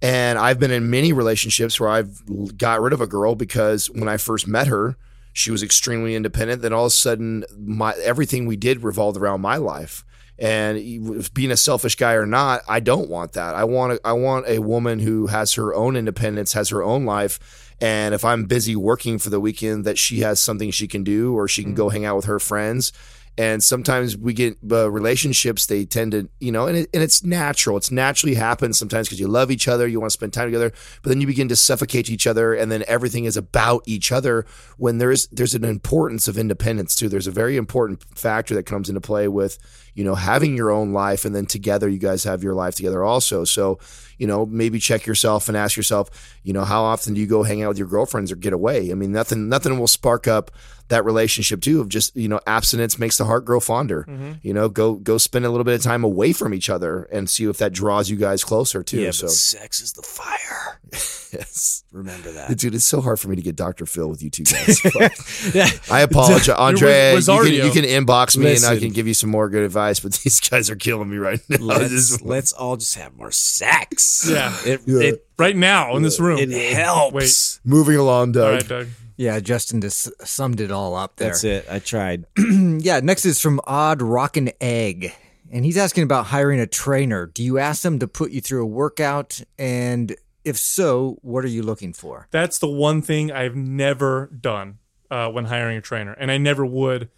[0.00, 4.08] And i've been in many relationships where i've got rid of a girl because when
[4.08, 4.96] i first met her
[5.34, 6.60] she was extremely independent.
[6.60, 10.04] Then all of a sudden my everything we did revolved around my life
[10.38, 13.54] and being a selfish guy or not i don't want that.
[13.54, 17.04] I want a, i want a woman who has her own independence has her own
[17.04, 17.68] life.
[17.80, 21.34] And if I'm busy working for the weekend, that she has something she can do,
[21.36, 21.92] or she can go mm.
[21.92, 22.92] hang out with her friends.
[23.38, 27.24] And sometimes we get uh, relationships; they tend to, you know, and, it, and it's
[27.24, 27.78] natural.
[27.78, 30.70] It's naturally happens sometimes because you love each other, you want to spend time together,
[31.02, 34.44] but then you begin to suffocate each other, and then everything is about each other.
[34.76, 37.08] When there's there's an importance of independence too.
[37.08, 39.58] There's a very important factor that comes into play with,
[39.94, 43.02] you know, having your own life, and then together you guys have your life together
[43.02, 43.44] also.
[43.44, 43.78] So
[44.22, 47.42] you know, maybe check yourself and ask yourself, you know, how often do you go
[47.42, 48.92] hang out with your girlfriends or get away?
[48.92, 50.52] I mean, nothing, nothing will spark up
[50.92, 54.04] that relationship too of just, you know, abstinence makes the heart grow fonder.
[54.08, 54.32] Mm-hmm.
[54.42, 57.28] You know, go, go spend a little bit of time away from each other and
[57.28, 59.00] see if that draws you guys closer too.
[59.00, 60.80] yeah, so, but sex is the fire.
[60.92, 61.84] yes.
[61.92, 62.56] Remember that.
[62.56, 63.86] Dude, it's so hard for me to get Dr.
[63.86, 64.80] Phil with you two guys.
[65.54, 65.68] Yeah.
[65.90, 67.14] I apologize, Andrea.
[67.14, 69.64] with You can, you can inbox me and I can give you some more good
[69.64, 71.58] advice, but these guys are killing me right now.
[71.58, 74.28] Let's let's all just have more sex.
[74.30, 74.56] Yeah.
[74.64, 75.00] It Yeah.
[75.00, 76.38] it, Right now in this room.
[76.38, 77.14] it helps.
[77.14, 77.60] Wait.
[77.70, 78.44] moving along, Doug.
[78.44, 78.88] All right, Doug.
[79.16, 81.28] Yeah, Justin just summed it all up there.
[81.28, 81.66] That's it.
[81.70, 82.26] I tried.
[82.38, 85.12] Yeah, next is from Odd Rockin' Egg.
[85.50, 87.26] And he's asking about hiring a trainer.
[87.26, 89.40] Do you ask them to put you through a workout?
[89.58, 92.26] And if so, what are you looking for?
[92.30, 94.78] That's the one thing I've never done
[95.10, 97.10] uh, when hiring a trainer, and I never would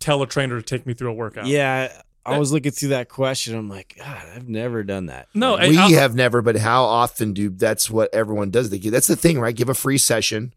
[0.00, 1.46] tell a trainer to take me through a workout.
[1.46, 3.54] Yeah, I was looking through that question.
[3.54, 5.28] I'm like, God, I've never done that.
[5.34, 8.70] No, we I'll- have never, but how often do that's what everyone does?
[8.70, 9.54] They give, that's the thing, right?
[9.54, 10.54] Give a free session,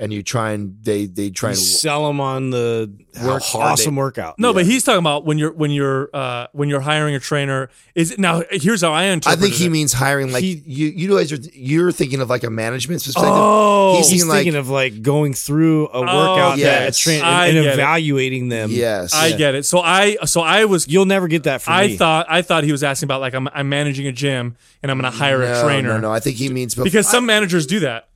[0.00, 2.92] and you try and they they try You and sell them on the
[3.24, 4.38] work, awesome they- workout.
[4.38, 7.68] No, but he's talking about when you're when you're uh, when you're hiring a trainer.
[7.96, 8.42] Is it now?
[8.50, 9.38] Here's how I interpret.
[9.38, 9.70] I think he it.
[9.70, 13.32] means hiring like He- you you guys are you're thinking of like a management perspective.
[13.34, 16.96] Oh, He's he's, thinking like- thinking of like going through a workout yes.
[16.96, 17.74] that train I and, and get it.
[17.74, 18.70] evaluating them.
[18.70, 19.12] yes.
[19.14, 19.66] I get it.
[19.66, 21.96] So I so I was You'll never get that from I me.
[21.96, 25.00] thought I thought he was asking about like I'm I'm managing a gym and I'm
[25.00, 27.26] going to hire no, a trainer No, no, I think he means bef- because some
[27.26, 28.07] managers do that.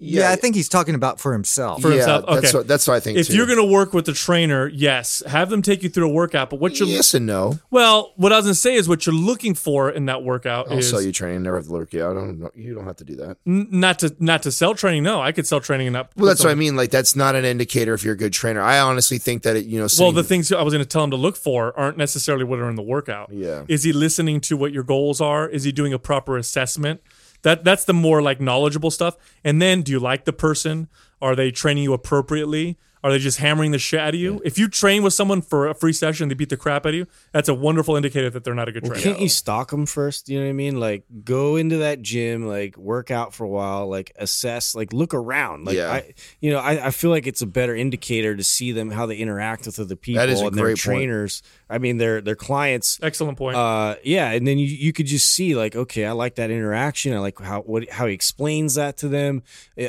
[0.00, 1.82] Yeah, I think he's talking about for himself.
[1.82, 2.24] For yeah, himself?
[2.26, 2.58] That's Okay.
[2.58, 3.18] what that's what I think.
[3.18, 3.36] If too.
[3.36, 6.48] you're going to work with the trainer, yes, have them take you through a workout.
[6.50, 9.04] But what you're yes and no, well, what I was going to say is what
[9.06, 11.42] you're looking for in that workout I'll is sell you training.
[11.42, 12.00] Never have to look you.
[12.04, 12.50] I don't know.
[12.54, 13.36] You don't have to do that.
[13.46, 15.02] n- not to not to sell training.
[15.02, 16.10] No, I could sell training and not.
[16.16, 16.76] Well, that's what I mean.
[16.76, 18.62] Like that's not an indicator if you're a good trainer.
[18.62, 19.86] I honestly think that it, you know.
[19.98, 22.58] Well, the things I was going to tell him to look for aren't necessarily what
[22.58, 23.30] are in the workout.
[23.32, 23.64] Yeah.
[23.68, 25.48] Is he listening to what your goals are?
[25.48, 27.00] Is he doing a proper assessment?
[27.42, 29.16] That that's the more like knowledgeable stuff.
[29.44, 30.88] And then, do you like the person?
[31.22, 32.78] Are they training you appropriately?
[33.02, 34.42] Are they just hammering the shit out of you?
[34.44, 36.94] If you train with someone for a free session, they beat the crap out of
[36.94, 37.06] you.
[37.32, 39.02] That's a wonderful indicator that they're not a good Well, trainer.
[39.12, 40.28] can't you stalk them first?
[40.28, 40.78] You know what I mean?
[40.78, 45.14] Like go into that gym, like work out for a while, like assess, like look
[45.14, 45.64] around.
[45.64, 45.90] Like Yeah.
[45.90, 49.06] I, you know, I, I feel like it's a better indicator to see them how
[49.06, 50.80] they interact with other people is a and their great point.
[50.80, 51.42] trainers.
[51.70, 52.98] I mean, their their clients.
[53.02, 53.56] Excellent point.
[53.56, 57.14] Uh, yeah, and then you, you could just see like, okay, I like that interaction.
[57.14, 59.42] I like how what how he explains that to them.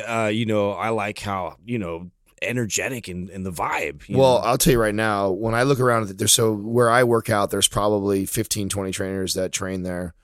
[0.08, 2.10] Uh, you know, I like how you know
[2.42, 4.08] energetic and, and the vibe.
[4.08, 4.44] you well, know?
[4.44, 5.30] I'll tell you right now.
[5.30, 9.34] When I look around, there's so where I work out, there's probably 15, 20 trainers
[9.34, 10.14] that train there,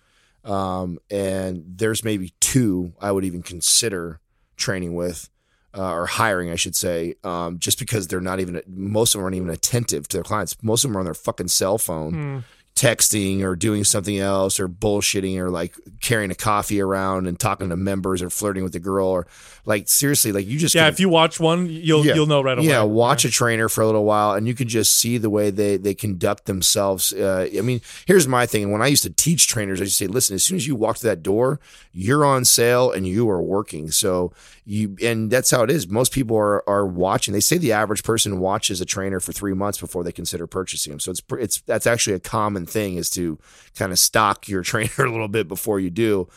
[0.44, 4.20] um, and there's maybe two I would even consider
[4.57, 5.31] training with.
[5.76, 9.24] Uh, or hiring, I should say, um, just because they're not even most of them
[9.26, 10.57] aren't even attentive to their clients.
[10.62, 12.38] Most of them are on their fucking cell phone, Hmm.
[12.79, 17.69] Texting or doing something else or bullshitting or like carrying a coffee around and talking
[17.71, 19.27] to members or flirting with the girl or
[19.67, 22.14] like seriously, like you just yeah, can- if you watch one, you'll Yeah.
[22.14, 22.69] you'll know right away.
[22.69, 25.51] yeah, watch a trainer for a little while, and you can just see the way
[25.51, 27.12] they they conduct themselves.
[27.12, 28.71] Uh, I mean, here's my thing.
[28.71, 30.77] When I used to teach trainers, I used to say, "Listen, as soon as you
[30.77, 31.59] walk to that door,
[31.93, 34.33] you're on sale and you are working." So
[34.68, 35.88] you, and that's how it is.
[35.88, 37.33] Most people are are watching.
[37.33, 40.90] They say the average person watches a trainer for three months before they consider purchasing
[40.90, 41.00] them.
[41.00, 43.38] So it's it's that's actually a common thing is to
[43.74, 46.28] kind of stock your trainer a little bit before you do.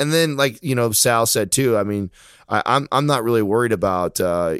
[0.00, 1.76] And then, like you know, Sal said too.
[1.76, 2.10] I mean,
[2.48, 4.56] I, I'm I'm not really worried about uh,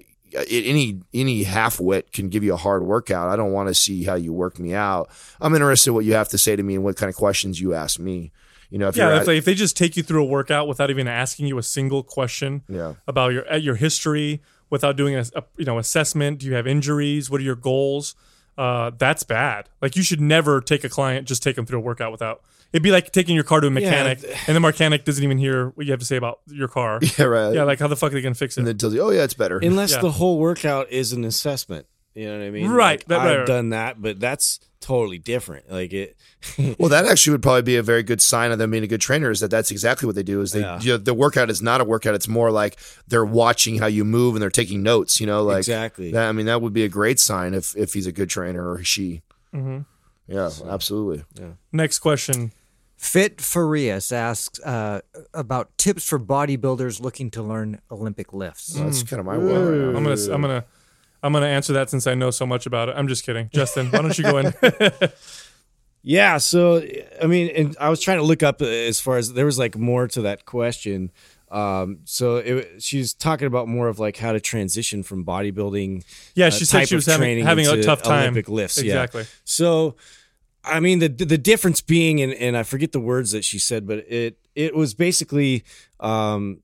[0.48, 3.28] any any half wit can give you a hard workout.
[3.28, 5.10] I don't want to see how you work me out.
[5.40, 7.60] I'm interested in what you have to say to me and what kind of questions
[7.60, 8.30] you ask me.
[8.70, 10.26] You know, if Yeah, you're if at- they, if they just take you through a
[10.26, 12.94] workout without even asking you a single question Yeah.
[13.07, 17.31] about your your history, without doing a, a you know assessment, do you have injuries?
[17.31, 18.14] What are your goals?
[18.59, 19.68] Uh, that's bad.
[19.83, 22.42] Like you should never take a client just take them through a workout without.
[22.72, 25.68] It'd be like taking your car to a mechanic and the mechanic doesn't even hear
[25.76, 26.98] what you have to say about your car.
[27.18, 27.55] yeah, right.
[27.55, 28.61] Yeah, like how the fuck are they gonna fix it?
[28.61, 29.59] and then tells you, oh yeah, it's better.
[29.59, 30.00] unless Yeah.
[30.00, 31.87] the whole workout is an assessment.
[32.16, 32.70] You know what I mean?
[32.70, 33.46] Right, Like, that- right, I've right.
[33.46, 35.70] done that, but that's totally different.
[35.70, 36.16] Like it.
[36.79, 39.00] well, that actually would probably be a very good sign of them being a good
[39.00, 39.31] trainer.
[39.31, 40.40] Is that that's exactly what they do?
[40.40, 40.81] Is they Yeah.
[40.81, 42.14] you know, the workout is not a workout.
[42.14, 45.20] It's more like they're watching how you move and they're taking notes.
[45.20, 46.12] You know, like Exactly.
[46.12, 48.70] That, I mean, that would be a great sign if if he's a good trainer
[48.70, 49.22] or she.
[49.55, 49.81] Mm-hmm.
[50.29, 51.24] Yeah, absolutely.
[51.72, 52.52] Next question.
[52.96, 55.00] Fit Farias asks uh,
[55.35, 58.72] about tips for bodybuilders looking to learn Olympic lifts.
[58.72, 59.94] That's kind of my world.
[59.96, 60.64] I'm gonna I'm gonna
[61.26, 62.94] I'm gonna answer that since I know so much about it.
[62.96, 63.50] I'm just kidding.
[63.52, 64.54] Justin, why don't you go in?
[66.08, 66.38] Yeah.
[66.38, 66.86] So
[67.20, 69.58] I mean, and I was trying to look up uh, as far as there was
[69.58, 71.10] like more to that question.
[71.50, 76.04] Um, so it, she's talking about more of like how to transition from bodybuilding.
[76.36, 78.20] Yeah, uh, she said she was having having a tough time.
[78.20, 78.80] Olympic lifts.
[78.80, 79.02] yeah.
[79.02, 79.24] Exactly.
[79.42, 79.96] So,
[80.62, 83.84] I mean, the the difference being, and, and I forget the words that she said,
[83.84, 85.64] but it it was basically,
[85.98, 86.60] um,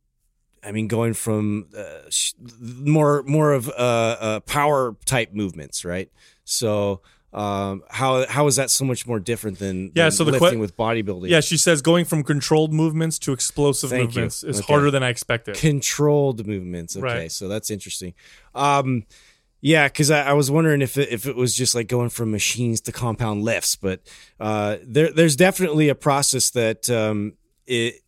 [0.64, 6.10] I mean, going from uh, sh- more more of uh, uh, power type movements, right?
[6.44, 7.00] So.
[7.34, 10.40] Um, how how is that so much more different than, Yeah, than so the que-
[10.40, 11.30] lifting with bodybuilding?
[11.30, 14.06] Yeah, she says going from controlled movements to explosive Thank you.
[14.20, 14.70] movements is Okay.
[14.70, 15.54] harder than I expected.
[15.56, 16.94] controlled movements.
[16.94, 17.32] Okay, Right.
[17.32, 18.12] so that's interesting.
[18.54, 19.04] Um,
[19.62, 22.30] yeah, because I, I was wondering if it, if it was just like going from
[22.32, 24.02] machines to compound lifts, but
[24.38, 27.32] uh, there there's definitely a process that um,
[27.66, 28.01] it.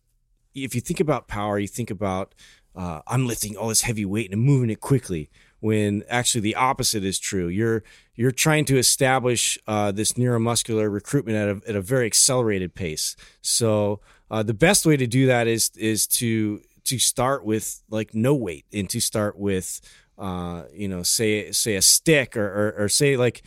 [0.55, 2.33] If you think about power, you think about
[2.75, 5.29] uh, I'm lifting all this heavy weight and I'm moving it quickly.
[5.61, 7.47] When actually the opposite is true.
[7.47, 12.75] You're you're trying to establish uh, this neuromuscular recruitment at a, at a very accelerated
[12.75, 13.15] pace.
[13.41, 18.13] So uh, the best way to do that is is to to start with like
[18.13, 19.81] no weight and to start with
[20.19, 23.41] uh, you know say say a stick or or, or say like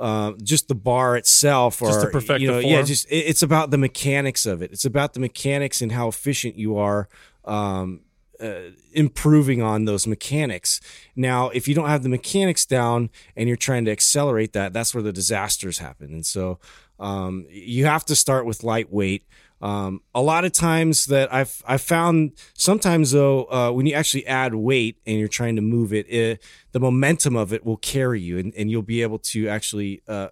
[0.00, 3.42] uh, just the bar itself or Just to perfect you know yeah just it- it's
[3.42, 7.08] about the mechanics of it it's about the mechanics and how efficient you are
[7.44, 8.00] um,
[8.40, 10.80] uh, improving on those mechanics.
[11.14, 14.94] Now, if you don't have the mechanics down and you're trying to accelerate that, that's
[14.94, 16.12] where the disasters happen.
[16.14, 16.58] And so
[16.98, 19.24] um, you have to start with lightweight.
[19.60, 24.26] Um, a lot of times that I've I found sometimes though uh, when you actually
[24.26, 26.42] add weight and you're trying to move it, it
[26.72, 30.28] the momentum of it will carry you and, and you'll be able to actually uh,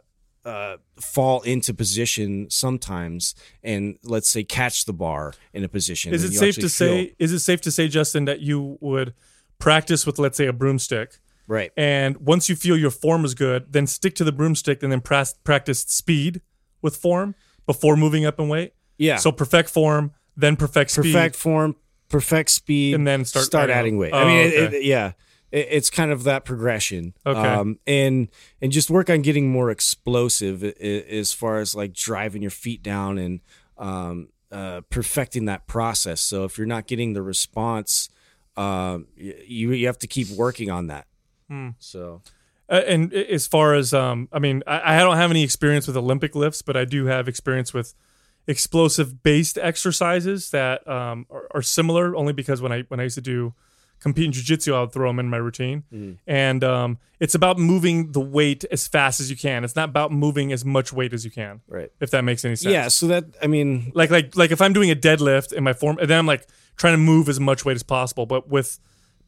[0.49, 6.15] uh, fall into position sometimes and let's say catch the bar in a position.
[6.15, 7.15] Is it safe to say?
[7.19, 9.13] Is it safe to say, Justin, that you would
[9.59, 11.71] practice with, let's say, a broomstick, right?
[11.77, 15.03] and once you feel your form is good, then stick to the broomstick, and then
[15.03, 16.41] pras- practice speed
[16.81, 17.35] with form
[17.67, 18.73] before moving up in weight.
[18.99, 19.17] Yeah.
[19.17, 21.13] So perfect form, then perfect speed.
[21.15, 21.77] perfect form,
[22.09, 24.13] perfect speed, And then start start adding- adding weight.
[24.13, 24.77] Oh, I mean, okay.
[24.79, 25.13] it- yeah,
[25.51, 27.15] it, it's kind of that progression.
[27.25, 27.39] Okay.
[27.41, 28.29] um, and
[28.61, 33.19] and just work on getting more explosive as far as like driving your feet down
[33.19, 33.41] and
[33.79, 36.21] um, uh, perfecting that process.
[36.21, 38.09] So if you're not getting the response,
[38.57, 41.07] um, you you have to keep working on that.
[41.49, 41.71] Hmm.
[41.79, 42.23] So
[42.71, 45.97] Uh, and as far as um, I mean, I, I don't have any experience with
[45.97, 47.95] Olympic lifts, but I do have experience with
[48.49, 52.17] explosive based exercises that um, are, are similar.
[52.17, 53.55] Only because when I when I used to do
[54.01, 58.13] compete in jiu-jitsu, I would throw them in my routine, and um, it's about moving
[58.13, 59.65] the weight as fast as you can.
[59.65, 61.61] It's not about moving as much weight as you can.
[61.69, 61.91] Right.
[62.01, 62.73] If that makes any sense.
[62.73, 65.73] yeah, so that I mean, Like like like if I'm doing a deadlift in my
[65.73, 68.79] form, and then I'm like trying to move as much weight as possible, but with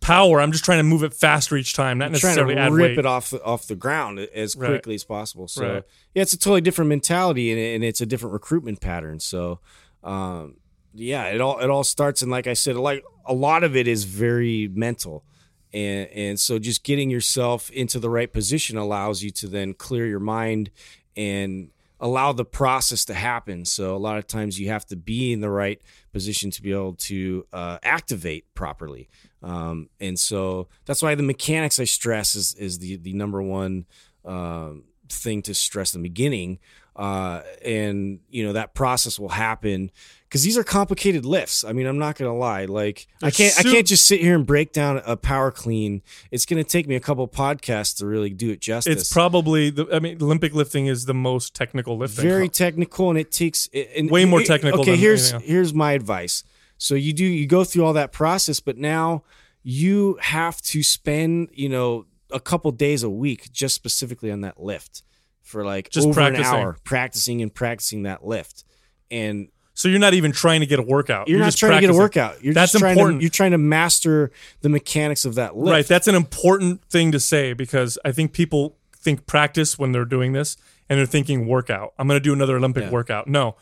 [0.01, 2.73] power, I'm just trying to move it faster each time, not trying necessarily to add
[2.73, 2.99] rip weight.
[2.99, 4.69] it off the, off the ground as Right.
[4.69, 5.47] quickly as possible.
[5.49, 5.83] So Right.
[6.15, 9.21] yeah, it's a totally different mentality and, and it's a different recruitment pattern.
[9.21, 9.61] So
[10.03, 10.57] um,
[10.95, 13.87] yeah, it all it all starts and like I said, like a lot of it
[13.87, 15.25] is very mental.
[15.73, 20.07] And and so just getting yourself into the right position allows you to then clear
[20.07, 20.71] your mind
[21.17, 23.65] and allow the process to happen.
[23.67, 25.81] So a lot of times you have to be in the right
[26.13, 29.09] position to be able to uh, activate properly.
[29.43, 33.87] Um, and so that's why the mechanics I stress is is the the number one
[34.25, 36.59] um, thing to stress in the beginning.
[36.97, 39.91] Uh, and you know that process will happen
[40.29, 41.65] because these are complicated lifts.
[41.65, 42.67] I mean, I'm not gonna lie.
[42.67, 46.03] Like I They're can't I can't just sit here and break down a power clean.
[46.31, 49.01] It's gonna take me a couple podcasts to really do it justice.
[49.01, 49.87] It's probably the.
[49.91, 52.23] I mean, Olympic lifting is the most technical lifting.
[52.25, 55.93] very technical and it takes and Way more it- technical okay than here's here's my
[55.93, 56.45] advice
[56.77, 59.23] so you do you go through all that process but now
[59.63, 64.61] you have to spend you know a couple days a week just specifically on that
[64.61, 65.03] lift
[65.43, 66.55] for like Just over practicing.
[66.55, 68.65] an hour practicing and practicing that lift
[69.11, 71.27] and so you're not even trying to get a workout.
[71.29, 73.21] you're, not just trying to get a workout you're That's just trying important.
[73.21, 75.87] to, you're trying to master the mechanics of that lift Right.
[75.87, 80.33] That's an important thing to say because I think people think practice when they're doing
[80.33, 80.57] this
[80.89, 81.95] and they're thinking workout.
[81.99, 82.91] I'm going to do another Olympic Yeah.
[82.91, 83.27] workout.
[83.27, 83.57] No.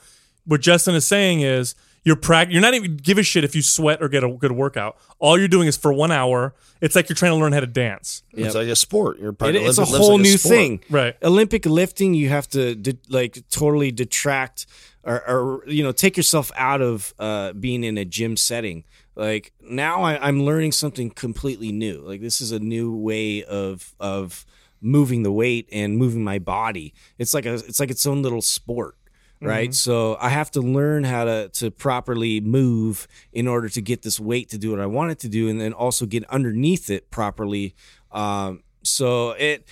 [0.44, 1.74] What Justin is saying is
[2.08, 4.52] you're prac- you're not even give a shit if you sweat or get a good
[4.52, 4.96] workout.
[5.18, 7.66] All you're doing is for 1 hour, it's like you're trying to learn how to
[7.66, 8.22] dance.
[8.32, 9.18] It's like a sport.
[9.20, 10.54] You're It- probably it's a whole like new sport.
[10.54, 10.80] thing.
[10.90, 11.14] Right.
[11.22, 14.66] Olympic lifting, you have to de- like totally detract
[15.04, 18.84] or, or you know take yourself out of uh, being in a gym setting.
[19.14, 22.00] Like now, I, I'm learning something completely new.
[22.00, 24.44] Like this is a new way of of
[24.80, 26.94] moving the weight and moving my body.
[27.18, 28.96] It's like a it's like its own little sport.
[29.40, 34.02] Right, so I have to learn how to to properly move in order to get
[34.02, 36.90] this weight to do what I want it to do, and then also get underneath
[36.90, 37.74] it properly.
[38.10, 39.68] Um, so it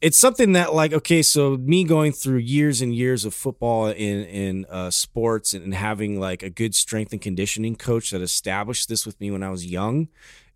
[0.00, 4.24] it's something that like okay so me going through years and years of football in
[4.24, 9.04] in uh, sports and having like a good strength and conditioning coach that established this
[9.04, 10.08] with me when i was young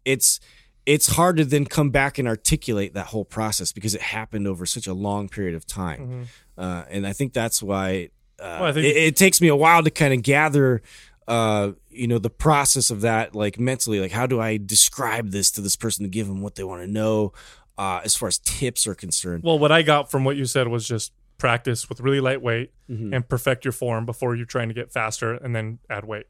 [0.04, 0.40] it's
[0.84, 4.66] it's hard to then come back and articulate that whole process because it happened over
[4.66, 6.26] such a long period of time.
[6.58, 8.10] Uh, and i think that's why
[8.42, 10.82] uh, Well, think- it, it takes me a while to kind of gather
[11.28, 15.50] uh, you know the process of that like mentally like how do i describe this
[15.52, 17.32] to this person to give them what they want to know
[17.78, 20.68] uh, as far as tips are concerned Well, what I got from what you said
[20.68, 23.14] was just practice with really light weight Mm-hmm.
[23.14, 26.26] and perfect your form before you're trying to get faster and then add weight.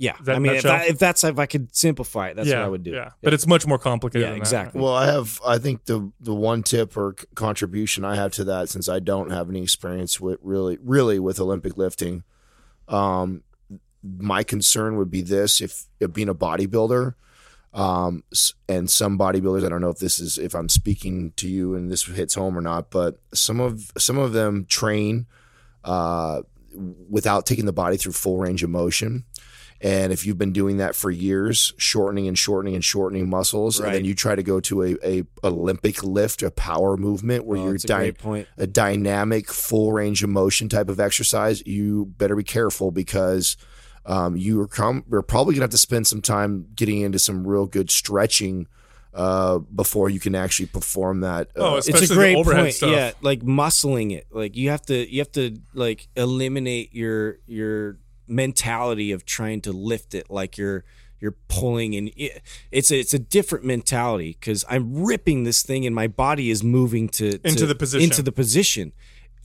[0.00, 0.78] Yeah, that I mean, if, nutshell?
[0.78, 2.92] that, if that's if I could simplify it, that's yeah, what I would do.
[2.92, 3.10] Yeah.
[3.20, 4.42] But it's much more complicated Yeah, than that.
[4.42, 4.80] exactly.
[4.80, 5.40] Well, I have.
[5.44, 9.00] I think the the one tip or c- contribution I have to that, since I
[9.00, 12.22] don't have any experience with really, really with Olympic lifting,
[12.86, 13.42] um,
[14.02, 17.14] my concern would be this: if, if being a bodybuilder,
[17.74, 18.22] um,
[18.68, 21.90] and some bodybuilders, I don't know if this is if I'm speaking to you and
[21.90, 25.26] this hits home or not, but some of some of them train
[25.84, 26.42] uh,
[27.10, 29.24] without taking the body through full range of motion.
[29.80, 33.94] And if you've been doing that for years, shortening and shortening and shortening muscles, and
[33.94, 37.64] then you try to go to a, a Olympic lift, a power movement where Oh,
[37.64, 38.48] you're that's a dy- great point.
[38.56, 43.56] a dynamic full range of motion type of exercise, you better be careful because
[44.04, 47.46] um, you are com- you're probably gonna have to spend some time getting into some
[47.46, 48.66] real good stretching
[49.14, 51.50] uh, before you can actually perform that.
[51.54, 52.74] Oh, Uh, it's- it's Especially a the great overhead point.
[52.74, 52.90] stuff.
[52.90, 54.26] Yeah, like muscling it.
[54.32, 59.72] Like you have to you have to like eliminate your your mentality of trying to
[59.72, 60.84] lift it like you're
[61.20, 65.84] you're pulling and it, it's a, it's a different mentality because I'm ripping this thing
[65.84, 68.04] and my body is moving to, Into to- the position.
[68.04, 68.92] into the position.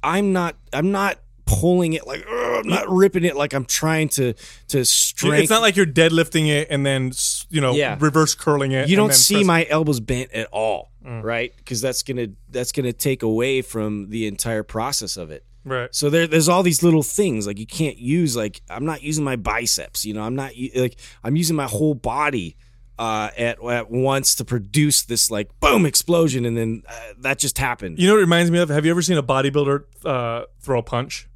[0.04, 4.34] I'm not I'm not pulling it like I'm not ripping it like I'm trying to
[4.70, 5.42] to strengthen.
[5.42, 7.12] It's not like you're deadlifting it and then
[7.50, 7.98] you know Yeah.
[8.00, 8.88] reverse curling it.
[8.90, 11.24] you don't see press- my elbows bent at all, mm.
[11.24, 11.54] right?
[11.58, 15.46] Because that's gonna that's gonna take away from the entire process of it.
[15.64, 15.93] Right.
[15.93, 18.36] So there, there's all these little things like you can't use.
[18.36, 20.05] Like I'm not using my biceps.
[20.05, 22.57] You know, I'm not like I'm using my whole body
[22.99, 27.57] uh, at at once to produce this like boom explosion, and then uh, that just
[27.57, 27.99] happened.
[27.99, 28.70] You know what it reminds me of?
[28.70, 31.28] Have you ever seen a bodybuilder uh, throw a punch?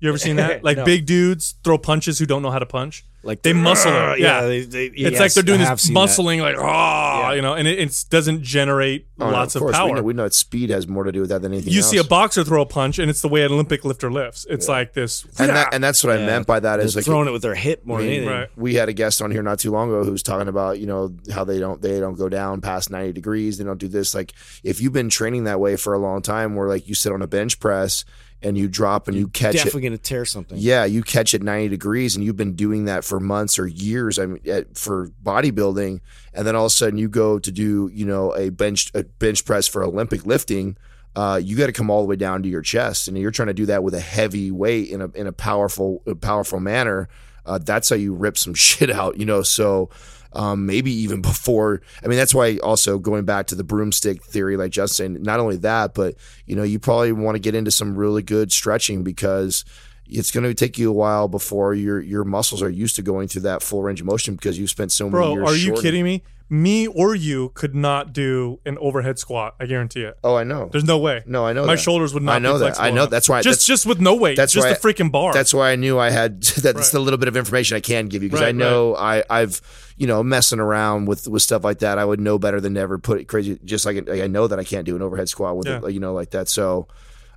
[0.00, 0.64] You ever seen that?
[0.64, 0.84] Like No.
[0.84, 3.04] big dudes throw punches who don't know how to punch.
[3.22, 4.22] like They muscle "Ugh," it.
[4.22, 4.42] Yeah.
[4.42, 6.00] they, they, It's yes, like they're doing I this have seen that.
[6.08, 9.76] muscling, like oh, you know, and it it's, doesn't generate oh, no, lots of, course,
[9.76, 9.88] power.
[9.88, 11.80] We know, we know that speed has more to do with that than anything you
[11.80, 11.90] else.
[11.90, 14.46] see a boxer throw a punch, and it's the way an Olympic lifter lifts.
[14.48, 15.24] It's like this.
[15.38, 17.54] and that, and that's what I meant by that is like throwing it with their
[17.54, 18.28] hip more I than anything.
[18.28, 18.48] Right.
[18.56, 21.14] we had a guest on here not too long ago who's talking about you know
[21.32, 24.32] how they don't they don't go down past 90 degrees they don't do this like
[24.64, 27.20] if you've been training that way for a long time where like you sit on
[27.22, 28.04] a bench press
[28.42, 30.58] and you drop and you catch Definitely it Definitely gonna tear something.
[30.58, 34.18] yeah you catch it 90 degrees and you've been doing that for months or years
[34.18, 36.00] i mean at, for bodybuilding
[36.34, 39.04] and then all of a sudden you go to do you know a bench a
[39.04, 40.76] bench press for olympic lifting
[41.16, 43.48] uh, you got to come all the way down to your chest, and you're trying
[43.48, 47.08] to do that with a heavy weight in a in a powerful a powerful manner.
[47.44, 49.42] Uh, that's how you rip some shit out, you know.
[49.42, 49.90] So
[50.32, 51.82] um, maybe even before.
[52.04, 55.22] I mean, that's why also going back to the broomstick theory, like Justin.
[55.22, 56.14] Not only that, but
[56.46, 59.64] you know, you probably want to get into some really good stretching because
[60.06, 63.28] it's going to take you a while before your your muscles are used to going
[63.28, 65.48] through that full range of motion because you've spent so many Bro, years.
[65.48, 66.22] are you kidding me?
[66.52, 69.54] Me or you could not do an overhead squat.
[69.60, 70.18] I guarantee it.
[70.24, 70.68] Oh, I know.
[70.72, 71.22] There's no way.
[71.24, 71.80] No, I know My that.
[71.80, 72.32] shoulders would not.
[72.34, 72.80] I know be that.
[72.80, 73.02] I know.
[73.02, 73.10] enough.
[73.10, 74.36] That's why- Just that's- just with no weight.
[74.36, 75.32] that's just why the freaking bar.
[75.32, 76.90] That's why I knew I had that's Right.
[76.92, 79.62] the little bit of information I can give you because I Right, know I I've
[79.96, 82.98] you know messing around with with stuff like that I would know better than never
[82.98, 85.56] put it crazy just like, like I know that I can't do an overhead squat
[85.56, 85.80] with Yeah.
[85.86, 86.88] it you know like that so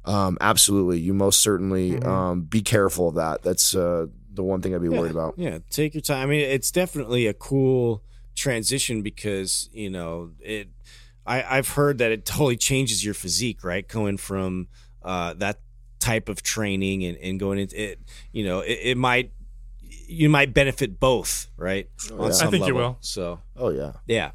[0.06, 2.10] um absolutely you most certainly Mm-hmm.
[2.10, 5.60] um be careful of that that's uh the one thing I'd be worried about Yeah,
[5.70, 6.24] take your time.
[6.24, 8.02] I mean, it's definitely a cool
[8.36, 10.70] transition because you know it.
[11.26, 13.88] I, I've heard that it totally changes your physique, right?
[13.88, 14.68] Going from
[15.04, 15.60] uh, that
[16.00, 18.02] type of training and, and going into it,
[18.34, 19.32] you know, it, it might
[19.82, 21.90] you might benefit both, right?
[22.12, 22.38] On yeah.
[22.42, 22.98] I think you will.
[23.00, 24.32] So oh yeah yeah,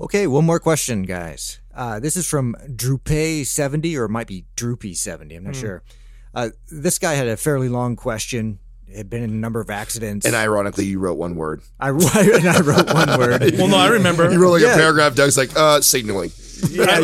[0.00, 1.60] Okay, one more question, guys.
[1.74, 5.36] Uh, this is from Droopay70, or it might be Droopy70.
[5.36, 5.82] I'm not sure.
[6.34, 8.60] Uh, this guy had a fairly long question.
[8.96, 10.26] Had been in a number of accidents.
[10.26, 13.40] and ironically you wrote one word I, and I wrote one word.
[13.58, 14.30] well, no, I remember.
[14.30, 14.74] you wrote like Yeah.
[14.74, 16.30] a paragraph Doug's like uh signaling
[16.70, 17.00] yeah, I-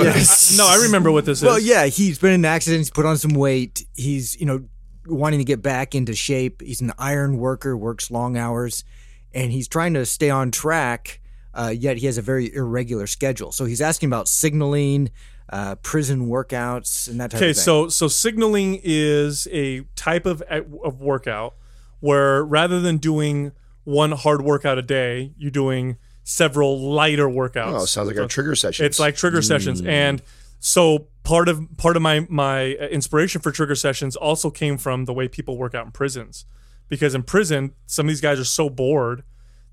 [0.56, 1.64] no, I remember what this Well, is.
[1.64, 3.86] Well, yeah, he's been in accidents, put on some weight.
[3.94, 4.64] He's, you know,
[5.06, 6.60] wanting to get back into shape.
[6.60, 8.84] He's an iron worker, works long hours,
[9.32, 11.20] and he's trying to stay on track,
[11.54, 13.50] uh, yet he has a very irregular schedule.
[13.50, 15.08] So he's asking about signaling,
[15.48, 17.60] uh, prison workouts, and that type Okay, of thing.
[17.62, 21.54] Okay, so so signaling is a type of of workout
[22.00, 23.52] where rather than doing
[23.84, 27.72] one hard workout a day, you're doing several lighter workouts.
[27.80, 29.88] oh sounds like So our trigger session It's like trigger sessions, Mm.
[29.88, 30.22] and
[30.58, 35.04] so part of part of my my uh, inspiration for trigger sessions also came from
[35.04, 36.44] the way people work out in prisons,
[36.88, 39.22] because in prison some of these guys are so bored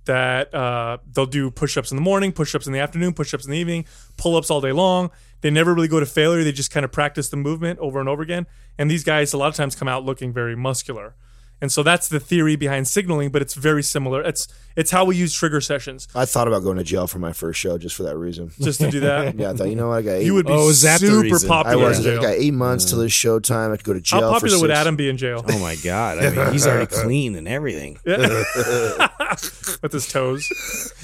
[0.06, 3.58] that uh, they'll do push-ups in the morning, push-ups in the afternoon, push-ups in the
[3.58, 3.86] evening,
[4.18, 5.10] pull-ups all day long.
[5.40, 6.44] They never really go to failure.
[6.44, 8.46] They just kind of practice the movement over and over again.
[8.78, 11.16] And these guys a lot of times come out looking very muscular.
[11.64, 14.22] And so that's the theory behind signaling, but it's very similar.
[14.22, 17.32] It's it's how we use trigger sessions I thought about going to jail for my
[17.32, 19.36] first show just for that reason just to do that.
[19.40, 21.00] yeah I thought you know what I got eight You would be Oh, is that
[21.00, 21.50] the super reason?
[21.50, 21.88] I popular.
[21.88, 24.20] was in I got eight months till this show time I could go to jail
[24.20, 25.46] How for popular would Adam be in jail?
[25.48, 27.98] oh my god, I mean, he's already clean and everything.
[28.06, 30.46] with his toes.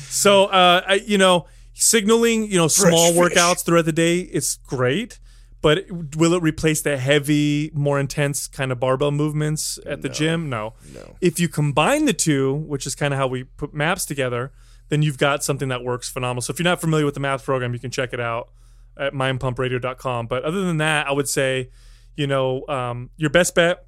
[0.10, 3.18] So, uh, I, you know, signaling, you know, small fish.
[3.18, 5.20] workouts throughout the day, it's great.
[5.62, 5.86] But
[6.16, 10.50] will it replace the heavy, more intense kind of barbell movements at the gym?
[10.50, 10.74] No.
[10.94, 11.16] No.
[11.20, 14.54] If you combine the two, which is kind of how we put maps together,
[14.88, 16.42] then you've got something that works phenomenal.
[16.42, 18.52] So if you're not familiar with the maps program, you can check it out
[18.98, 20.28] at mindpumpradio.com.
[20.28, 21.70] But other than that, I would say,
[22.16, 23.86] you know, um, your best bet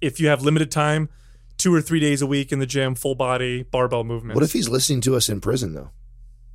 [0.00, 1.08] if you have limited time,
[1.56, 4.34] two or three days a week in the gym, full body barbell movements.
[4.34, 5.90] What if he's listening to us in prison though?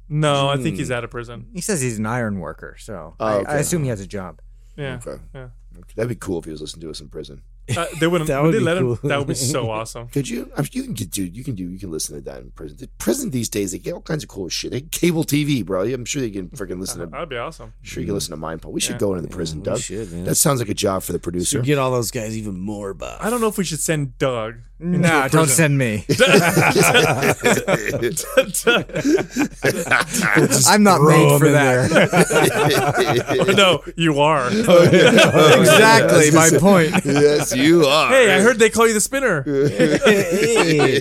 [0.09, 0.79] No, I think hmm.
[0.79, 1.47] he's out of prison.
[1.53, 3.51] he says he's an iron worker, so Oh, I, okay.
[3.51, 4.41] I assume he has a job.
[4.75, 4.99] Yeah.
[5.05, 5.21] Okay.
[5.35, 5.49] Yeah.
[5.95, 7.43] That'd be cool if he was listening to us in prison.
[7.77, 8.27] Uh, they wouldn't.
[8.29, 8.97] That would would they be let him?
[9.03, 10.07] That would be so awesome.
[10.09, 10.51] Could you?
[10.55, 11.35] I mean, you can get, dude.
[11.35, 11.63] You can do.
[11.69, 12.77] You can listen to that in prison.
[12.77, 14.71] The prison these days, they get all kinds of cool shit.
[14.71, 15.83] They cable TV, bro.
[15.93, 17.07] I'm sure you can freaking listen to.
[17.07, 17.73] That'd be awesome.
[17.81, 18.73] Sure, you can listen to Mind Pump.
[18.73, 19.79] We should go into the prison, we Doug.
[19.79, 20.25] should, man.
[20.25, 21.61] That sounds like a job for the to producer.
[21.61, 23.17] get all those guys even more buff.
[23.21, 24.55] I don't know if we should send Doug.
[24.81, 26.05] No, Nah, don't send me.
[30.67, 31.89] I'm not made for that.
[33.57, 34.47] no, you are.
[34.49, 36.91] exactly my point.
[37.05, 38.09] yes, you are.
[38.09, 39.43] Hey, I heard they call you the spinner.
[40.09, 40.99] Hey.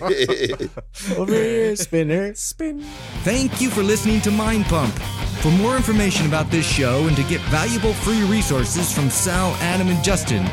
[1.17, 2.35] Over here, spinner.
[2.35, 2.81] Spin.
[3.23, 4.93] Thank you for listening to Mind Pump.
[5.41, 9.89] For more information about this show and to get valuable free resources from Sal, Adam,
[9.89, 10.45] and Justin,